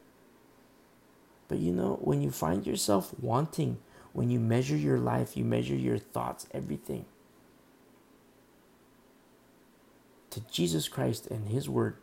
But 1.48 1.60
you 1.60 1.72
know, 1.72 2.00
when 2.02 2.24
you 2.24 2.32
find 2.32 2.66
yourself 2.66 3.14
wanting, 3.22 3.78
when 4.14 4.30
you 4.30 4.40
measure 4.40 4.78
your 4.78 5.00
life, 5.00 5.36
you 5.36 5.44
measure 5.44 5.76
your 5.76 5.98
thoughts, 5.98 6.48
everything 6.52 7.06
to 10.34 10.42
Jesus 10.52 10.88
Christ 10.88 11.28
and 11.28 11.48
His 11.50 11.70
Word, 11.70 11.96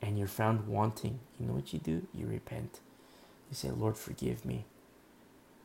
and 0.00 0.16
you're 0.16 0.28
found 0.28 0.68
wanting, 0.68 1.18
you 1.40 1.46
know 1.46 1.54
what 1.54 1.72
you 1.72 1.80
do? 1.80 2.06
You 2.14 2.26
repent. 2.26 2.78
You 3.50 3.56
say, 3.56 3.70
Lord, 3.70 3.96
forgive 3.96 4.44
me. 4.44 4.64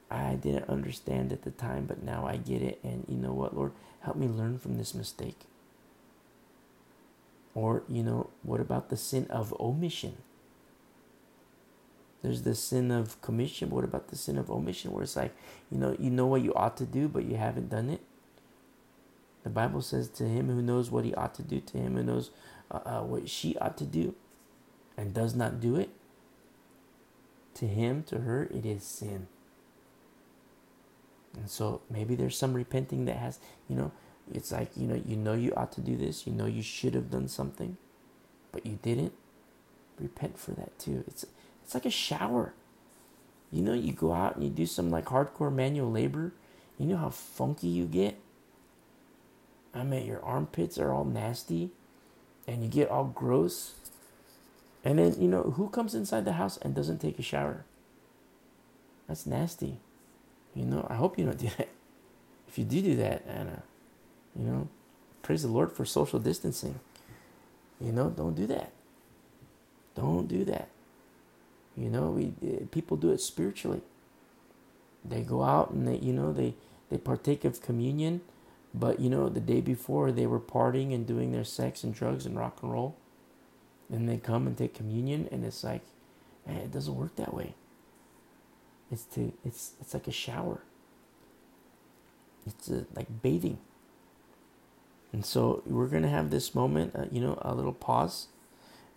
I 0.09 0.33
didn't 0.35 0.69
understand 0.69 1.31
at 1.31 1.43
the 1.43 1.51
time, 1.51 1.85
but 1.85 2.01
now 2.01 2.25
I 2.25 2.37
get 2.37 2.63
it. 2.63 2.79
And 2.83 3.05
you 3.07 3.15
know 3.15 3.31
what, 3.31 3.55
Lord? 3.55 3.73
Help 4.01 4.17
me 4.17 4.27
learn 4.27 4.57
from 4.57 4.79
this 4.79 4.95
mistake. 4.95 5.41
Or, 7.53 7.83
you 7.87 8.01
know, 8.01 8.31
what 8.41 8.59
about 8.59 8.89
the 8.89 8.97
sin 8.97 9.27
of 9.29 9.53
omission? 9.59 10.17
There's 12.23 12.41
the 12.41 12.55
sin 12.55 12.91
of 12.91 13.21
commission. 13.21 13.69
What 13.69 13.83
about 13.83 14.07
the 14.09 14.15
sin 14.15 14.37
of 14.37 14.49
omission? 14.49 14.91
Where 14.91 15.03
it's 15.03 15.15
like, 15.15 15.35
you 15.71 15.77
know, 15.77 15.95
you 15.99 16.09
know 16.09 16.25
what 16.25 16.41
you 16.41 16.53
ought 16.55 16.75
to 16.77 16.85
do, 16.85 17.07
but 17.07 17.25
you 17.25 17.35
haven't 17.37 17.69
done 17.69 17.89
it. 17.89 18.01
The 19.43 19.49
Bible 19.49 19.81
says, 19.81 20.09
to 20.09 20.23
him 20.23 20.47
who 20.47 20.61
knows 20.61 20.91
what 20.91 21.05
he 21.05 21.13
ought 21.13 21.33
to 21.35 21.43
do, 21.43 21.61
to 21.61 21.77
him 21.77 21.95
who 21.95 22.03
knows 22.03 22.31
uh, 22.71 22.79
uh, 22.85 23.01
what 23.01 23.29
she 23.29 23.57
ought 23.59 23.77
to 23.77 23.85
do, 23.85 24.15
and 24.97 25.13
does 25.13 25.35
not 25.35 25.61
do 25.61 25.75
it, 25.77 25.89
to 27.53 27.65
him, 27.65 28.03
to 28.03 28.19
her, 28.19 28.43
it 28.53 28.65
is 28.65 28.83
sin. 28.83 29.27
And 31.35 31.49
so 31.49 31.81
maybe 31.89 32.15
there's 32.15 32.37
some 32.37 32.53
repenting 32.53 33.05
that 33.05 33.17
has, 33.17 33.39
you 33.69 33.75
know, 33.75 33.91
It's 34.33 34.51
like, 34.51 34.71
you 34.75 34.87
know, 34.87 35.01
you 35.05 35.15
know 35.15 35.33
you 35.33 35.53
ought 35.55 35.71
to 35.73 35.81
do 35.81 35.95
this, 35.95 36.27
you 36.27 36.33
know 36.33 36.47
you 36.47 36.61
should 36.63 36.93
have 36.93 37.09
done 37.09 37.27
something, 37.29 37.77
but 38.51 38.65
you 38.65 38.79
didn't. 38.81 39.13
Repent 39.99 40.37
for 40.37 40.51
that 40.51 40.77
too. 40.77 41.03
It's 41.07 41.25
it's 41.67 41.73
like 41.73 41.85
a 41.85 41.89
shower. 41.89 42.53
You 43.51 43.61
know, 43.61 43.73
you 43.73 43.91
go 43.91 44.13
out 44.13 44.35
and 44.35 44.43
you 44.45 44.49
do 44.49 44.65
some 44.65 44.89
like 44.89 45.07
hardcore 45.07 45.53
manual 45.53 45.91
labor. 45.91 46.31
You 46.79 46.85
know 46.85 46.95
how 46.95 47.09
funky 47.09 47.67
you 47.67 47.83
get? 47.83 48.17
I 49.75 49.83
mean, 49.83 50.05
your 50.05 50.23
armpits 50.23 50.77
are 50.77 50.93
all 50.93 51.03
nasty 51.03 51.71
and 52.47 52.63
you 52.63 52.69
get 52.69 52.89
all 52.89 53.03
gross. 53.03 53.73
And 54.85 54.97
then, 54.97 55.21
you 55.21 55.27
know, 55.27 55.43
who 55.43 55.67
comes 55.67 55.93
inside 55.93 56.23
the 56.23 56.33
house 56.33 56.55
and 56.55 56.73
doesn't 56.73 56.99
take 56.99 57.19
a 57.19 57.21
shower? 57.21 57.65
That's 59.09 59.25
nasty. 59.25 59.81
You 60.55 60.63
know, 60.63 60.87
I 60.89 60.95
hope 60.95 61.19
you 61.19 61.25
don't 61.25 61.37
do 61.37 61.49
that. 61.57 61.67
If 62.47 62.57
you 62.57 62.63
do 62.63 62.81
do 62.81 62.95
that, 62.95 63.25
Anna, 63.27 63.63
you 64.39 64.45
know, 64.45 64.69
praise 65.21 65.41
the 65.41 65.49
Lord 65.49 65.73
for 65.73 65.83
social 65.83 66.17
distancing. 66.19 66.79
You 67.81 67.91
know, 67.91 68.09
don't 68.09 68.35
do 68.35 68.47
that. 68.47 68.71
Don't 69.95 70.29
do 70.29 70.45
that. 70.45 70.69
You 71.77 71.89
know, 71.89 72.09
we 72.09 72.33
eh, 72.45 72.65
people 72.71 72.97
do 72.97 73.11
it 73.11 73.21
spiritually. 73.21 73.81
They 75.05 75.21
go 75.21 75.43
out 75.43 75.71
and 75.71 75.87
they, 75.87 75.97
you 75.97 76.11
know, 76.11 76.33
they 76.33 76.55
they 76.89 76.97
partake 76.97 77.45
of 77.45 77.61
communion, 77.61 78.21
but 78.73 78.99
you 78.99 79.09
know, 79.09 79.29
the 79.29 79.39
day 79.39 79.61
before 79.61 80.11
they 80.11 80.25
were 80.25 80.39
partying 80.39 80.93
and 80.93 81.05
doing 81.05 81.31
their 81.31 81.43
sex 81.43 81.83
and 81.83 81.93
drugs 81.93 82.25
and 82.25 82.37
rock 82.37 82.59
and 82.63 82.71
roll. 82.71 82.95
And 83.89 84.09
they 84.09 84.17
come 84.17 84.47
and 84.47 84.57
take 84.57 84.73
communion, 84.73 85.29
and 85.31 85.45
it's 85.45 85.63
like, 85.63 85.81
man, 86.45 86.57
it 86.57 86.71
doesn't 86.71 86.95
work 86.95 87.15
that 87.15 87.33
way. 87.33 87.53
It's 88.91 89.03
to 89.15 89.31
it's 89.45 89.73
it's 89.79 89.93
like 89.93 90.07
a 90.07 90.11
shower. 90.11 90.61
It's 92.45 92.69
a, 92.69 92.85
like 92.95 93.21
bathing. 93.21 93.59
And 95.13 95.25
so 95.25 95.61
we're 95.65 95.87
gonna 95.87 96.09
have 96.09 96.31
this 96.31 96.53
moment, 96.53 96.95
uh, 96.95 97.05
you 97.11 97.21
know, 97.21 97.37
a 97.41 97.53
little 97.55 97.73
pause, 97.73 98.27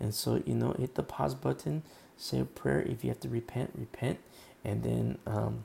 and 0.00 0.14
so 0.14 0.42
you 0.44 0.54
know, 0.54 0.72
hit 0.78 0.94
the 0.94 1.02
pause 1.02 1.34
button, 1.34 1.82
say 2.20 2.40
a 2.40 2.44
prayer. 2.44 2.82
If 2.82 3.02
you 3.02 3.10
have 3.10 3.20
to 3.20 3.28
repent, 3.28 3.72
repent, 3.74 4.18
and 4.64 4.82
then 4.82 5.18
um, 5.26 5.64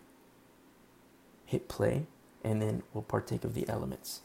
hit 1.46 1.68
play, 1.68 2.08
and 2.44 2.62
then 2.62 2.84
we'll 2.94 3.04
partake 3.04 3.44
of 3.44 3.54
the 3.54 3.68
elements. 3.68 4.22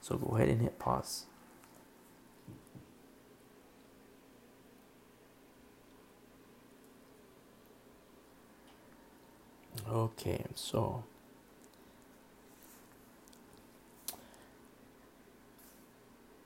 So 0.00 0.16
go 0.16 0.36
ahead 0.36 0.48
and 0.48 0.62
hit 0.62 0.78
pause. 0.78 1.26
Okay, 9.88 10.44
so 10.54 11.04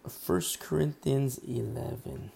First 0.09 0.61
Corinthians 0.61 1.39
11 1.39 2.33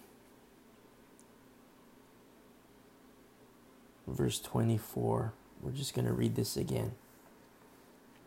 verse 4.07 4.39
24. 4.39 5.33
We're 5.61 5.71
just 5.71 5.93
going 5.93 6.07
to 6.07 6.13
read 6.13 6.35
this 6.35 6.57
again. 6.57 6.93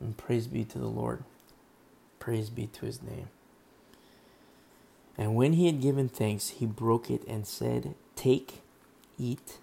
And 0.00 0.16
praise 0.16 0.46
be 0.46 0.64
to 0.64 0.78
the 0.78 0.88
Lord. 0.88 1.24
Praise 2.18 2.50
be 2.50 2.66
to 2.66 2.86
his 2.86 3.02
name. 3.02 3.28
And 5.16 5.34
when 5.34 5.54
he 5.54 5.66
had 5.66 5.80
given 5.80 6.08
thanks, 6.08 6.50
he 6.50 6.66
broke 6.66 7.10
it 7.10 7.26
and 7.26 7.46
said, 7.46 7.94
Take, 8.14 8.62
eat. 9.18 9.58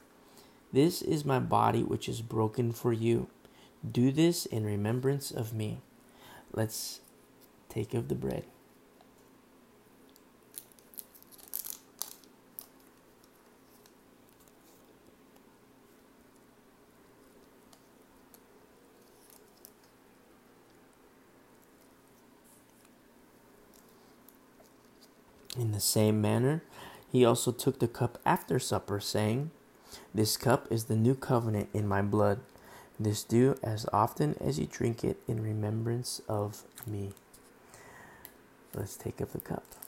This 0.73 1.01
is 1.01 1.23
my 1.23 1.39
body, 1.39 1.83
which 1.83 2.09
is 2.09 2.21
broken 2.21 2.73
for 2.73 2.91
you. 2.91 3.27
Do 3.89 4.11
this 4.11 4.45
in 4.45 4.65
remembrance 4.65 5.31
of 5.31 5.53
me. 5.53 5.79
Let's 6.51 6.99
take 7.69 7.93
of 7.93 8.09
the 8.09 8.15
bread. 8.15 8.43
In 25.57 25.64
the 25.75 25.81
same 25.81 26.21
manner, 26.21 26.63
he 27.11 27.23
also 27.23 27.51
took 27.51 27.79
the 27.79 27.87
cup 27.87 28.17
after 28.25 28.57
supper, 28.57 28.99
saying, 28.99 29.51
This 30.13 30.37
cup 30.37 30.67
is 30.71 30.85
the 30.85 30.95
new 30.95 31.13
covenant 31.15 31.69
in 31.73 31.87
my 31.87 32.01
blood. 32.01 32.39
This 32.99 33.23
do 33.23 33.57
as 33.61 33.85
often 33.91 34.35
as 34.39 34.57
you 34.57 34.65
drink 34.65 35.03
it 35.03 35.21
in 35.27 35.43
remembrance 35.43 36.21
of 36.27 36.63
me. 36.87 37.11
Let's 38.73 38.95
take 38.95 39.21
up 39.21 39.31
the 39.31 39.39
cup. 39.39 39.84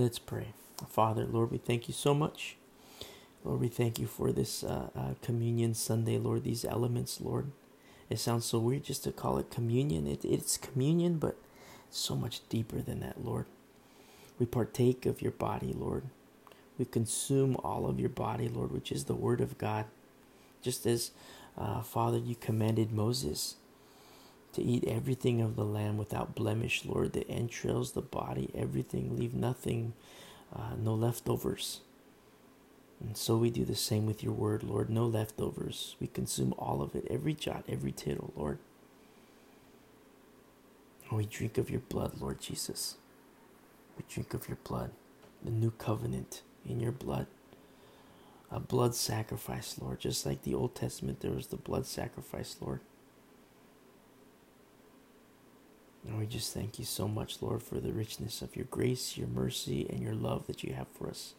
Let's 0.00 0.20
pray. 0.20 0.54
Father, 0.88 1.24
Lord, 1.24 1.50
we 1.50 1.58
thank 1.58 1.88
you 1.88 1.92
so 1.92 2.14
much. 2.14 2.56
Lord, 3.44 3.58
we 3.58 3.66
thank 3.66 3.98
you 3.98 4.06
for 4.06 4.30
this 4.30 4.62
uh, 4.62 4.90
uh, 4.96 5.14
communion 5.22 5.74
Sunday, 5.74 6.18
Lord, 6.18 6.44
these 6.44 6.64
elements, 6.64 7.20
Lord. 7.20 7.50
It 8.08 8.20
sounds 8.20 8.44
so 8.44 8.60
weird 8.60 8.84
just 8.84 9.02
to 9.04 9.10
call 9.10 9.38
it 9.38 9.50
communion. 9.50 10.06
It, 10.06 10.24
it's 10.24 10.56
communion, 10.56 11.18
but 11.18 11.36
so 11.90 12.14
much 12.14 12.48
deeper 12.48 12.80
than 12.80 13.00
that, 13.00 13.24
Lord. 13.24 13.46
We 14.38 14.46
partake 14.46 15.04
of 15.04 15.20
your 15.20 15.32
body, 15.32 15.72
Lord. 15.72 16.04
We 16.78 16.84
consume 16.84 17.56
all 17.64 17.84
of 17.84 17.98
your 17.98 18.08
body, 18.08 18.48
Lord, 18.48 18.70
which 18.70 18.92
is 18.92 19.06
the 19.06 19.16
Word 19.16 19.40
of 19.40 19.58
God. 19.58 19.86
Just 20.62 20.86
as, 20.86 21.10
uh, 21.56 21.82
Father, 21.82 22.18
you 22.18 22.36
commanded 22.36 22.92
Moses 22.92 23.56
to 24.54 24.62
eat 24.62 24.84
everything 24.86 25.40
of 25.40 25.56
the 25.56 25.64
lamb 25.64 25.98
without 25.98 26.34
blemish, 26.34 26.84
Lord, 26.84 27.12
the 27.12 27.28
entrails, 27.28 27.92
the 27.92 28.02
body, 28.02 28.50
everything, 28.54 29.16
leave 29.16 29.34
nothing, 29.34 29.92
uh, 30.54 30.74
no 30.78 30.94
leftovers. 30.94 31.80
And 33.00 33.16
so 33.16 33.36
we 33.36 33.50
do 33.50 33.64
the 33.64 33.76
same 33.76 34.06
with 34.06 34.22
your 34.24 34.32
word, 34.32 34.64
Lord, 34.64 34.90
no 34.90 35.06
leftovers. 35.06 35.94
We 36.00 36.08
consume 36.08 36.54
all 36.58 36.82
of 36.82 36.94
it, 36.96 37.06
every 37.10 37.34
jot, 37.34 37.64
every 37.68 37.92
tittle, 37.92 38.32
Lord. 38.36 38.58
And 41.08 41.18
we 41.18 41.26
drink 41.26 41.58
of 41.58 41.70
your 41.70 41.80
blood, 41.80 42.20
Lord 42.20 42.40
Jesus. 42.40 42.96
We 43.96 44.04
drink 44.08 44.34
of 44.34 44.48
your 44.48 44.58
blood, 44.64 44.90
the 45.44 45.50
new 45.50 45.70
covenant 45.72 46.42
in 46.68 46.80
your 46.80 46.92
blood. 46.92 47.26
A 48.50 48.60
blood 48.60 48.94
sacrifice, 48.94 49.76
Lord. 49.80 50.00
Just 50.00 50.24
like 50.26 50.42
the 50.42 50.54
Old 50.54 50.74
Testament, 50.74 51.20
there 51.20 51.32
was 51.32 51.48
the 51.48 51.56
blood 51.56 51.86
sacrifice, 51.86 52.56
Lord. 52.60 52.80
And 56.06 56.17
we 56.17 56.17
just 56.28 56.54
thank 56.54 56.78
you 56.78 56.84
so 56.86 57.08
much, 57.08 57.42
Lord, 57.42 57.62
for 57.62 57.80
the 57.80 57.92
richness 57.92 58.42
of 58.42 58.56
your 58.56 58.66
grace, 58.66 59.16
your 59.16 59.28
mercy, 59.28 59.86
and 59.90 60.00
your 60.02 60.14
love 60.14 60.46
that 60.46 60.64
you 60.64 60.74
have 60.74 60.88
for 60.88 61.08
us. 61.08 61.34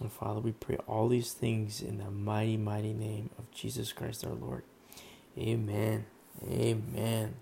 And 0.00 0.12
Father, 0.12 0.40
we 0.40 0.52
pray 0.52 0.76
all 0.86 1.08
these 1.08 1.32
things 1.32 1.82
in 1.82 1.98
the 1.98 2.10
mighty, 2.10 2.56
mighty 2.56 2.94
name 2.94 3.30
of 3.38 3.50
Jesus 3.52 3.92
Christ 3.92 4.24
our 4.24 4.34
Lord. 4.34 4.64
Amen. 5.38 6.06
Amen. 6.48 7.34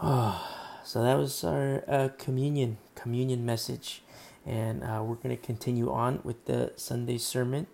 Oh, 0.00 0.48
so 0.84 1.02
that 1.02 1.18
was 1.18 1.44
our 1.44 1.84
uh, 1.88 2.08
communion 2.18 2.78
communion 2.94 3.46
message, 3.46 4.02
and 4.46 4.82
uh, 4.84 5.02
we're 5.04 5.16
going 5.16 5.36
to 5.36 5.42
continue 5.42 5.90
on 5.90 6.20
with 6.24 6.46
the 6.46 6.72
Sunday 6.76 7.18
sermon 7.18 7.66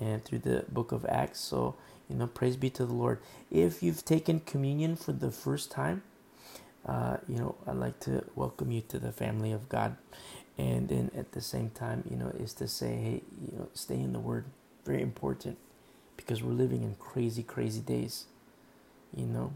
and 0.00 0.24
through 0.24 0.40
the 0.40 0.64
book 0.68 0.92
of 0.92 1.06
Acts. 1.06 1.40
So 1.40 1.76
you 2.08 2.16
know, 2.16 2.26
praise 2.26 2.56
be 2.56 2.70
to 2.70 2.86
the 2.86 2.94
Lord. 2.94 3.20
If 3.50 3.82
you've 3.82 4.04
taken 4.04 4.40
communion 4.40 4.96
for 4.96 5.12
the 5.12 5.30
first 5.30 5.70
time, 5.70 6.02
uh, 6.86 7.18
you 7.28 7.38
know, 7.38 7.56
I'd 7.66 7.76
like 7.76 8.00
to 8.00 8.24
welcome 8.34 8.70
you 8.72 8.82
to 8.88 8.98
the 8.98 9.12
family 9.12 9.52
of 9.52 9.68
God. 9.68 9.96
And 10.58 10.88
then 10.88 11.10
at 11.16 11.32
the 11.32 11.40
same 11.40 11.70
time, 11.70 12.04
you 12.10 12.16
know, 12.16 12.28
is 12.38 12.54
to 12.54 12.68
say, 12.68 12.96
hey, 12.96 13.22
you 13.40 13.58
know, 13.58 13.68
stay 13.74 13.96
in 13.96 14.12
the 14.12 14.20
Word. 14.20 14.46
Very 14.84 15.02
important 15.02 15.58
because 16.16 16.42
we're 16.42 16.52
living 16.52 16.82
in 16.82 16.94
crazy, 16.96 17.42
crazy 17.42 17.80
days. 17.80 18.26
You 19.14 19.26
know, 19.26 19.52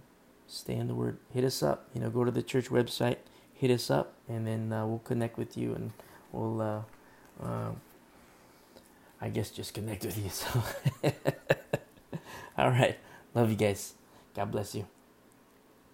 stay 0.49 0.75
in 0.77 0.89
the 0.89 0.95
Word. 0.95 1.18
Hit 1.33 1.45
us 1.45 1.62
up. 1.62 1.89
You 1.95 2.01
know, 2.01 2.11
go 2.11 2.25
to 2.25 2.31
the 2.31 2.43
church 2.43 2.68
website, 2.68 3.18
hit 3.55 3.70
us 3.70 3.91
up, 3.91 4.14
and 4.29 4.47
then 4.47 4.72
uh, 4.72 4.87
we'll 4.87 4.99
connect 5.01 5.39
with 5.39 5.57
you 5.57 5.75
and 5.75 5.93
we'll, 6.33 6.61
uh, 6.61 6.83
uh, 7.43 7.70
I 9.20 9.29
guess, 9.31 9.51
just 9.51 9.75
connect 9.75 10.05
with 10.05 10.18
you. 10.18 10.31
So. 10.31 10.62
All 12.61 12.71
right. 12.71 12.99
Love 13.35 13.49
you 13.49 13.57
guys. 13.57 13.95
God 14.35 14.51
bless 14.53 14.75
you. 14.75 14.87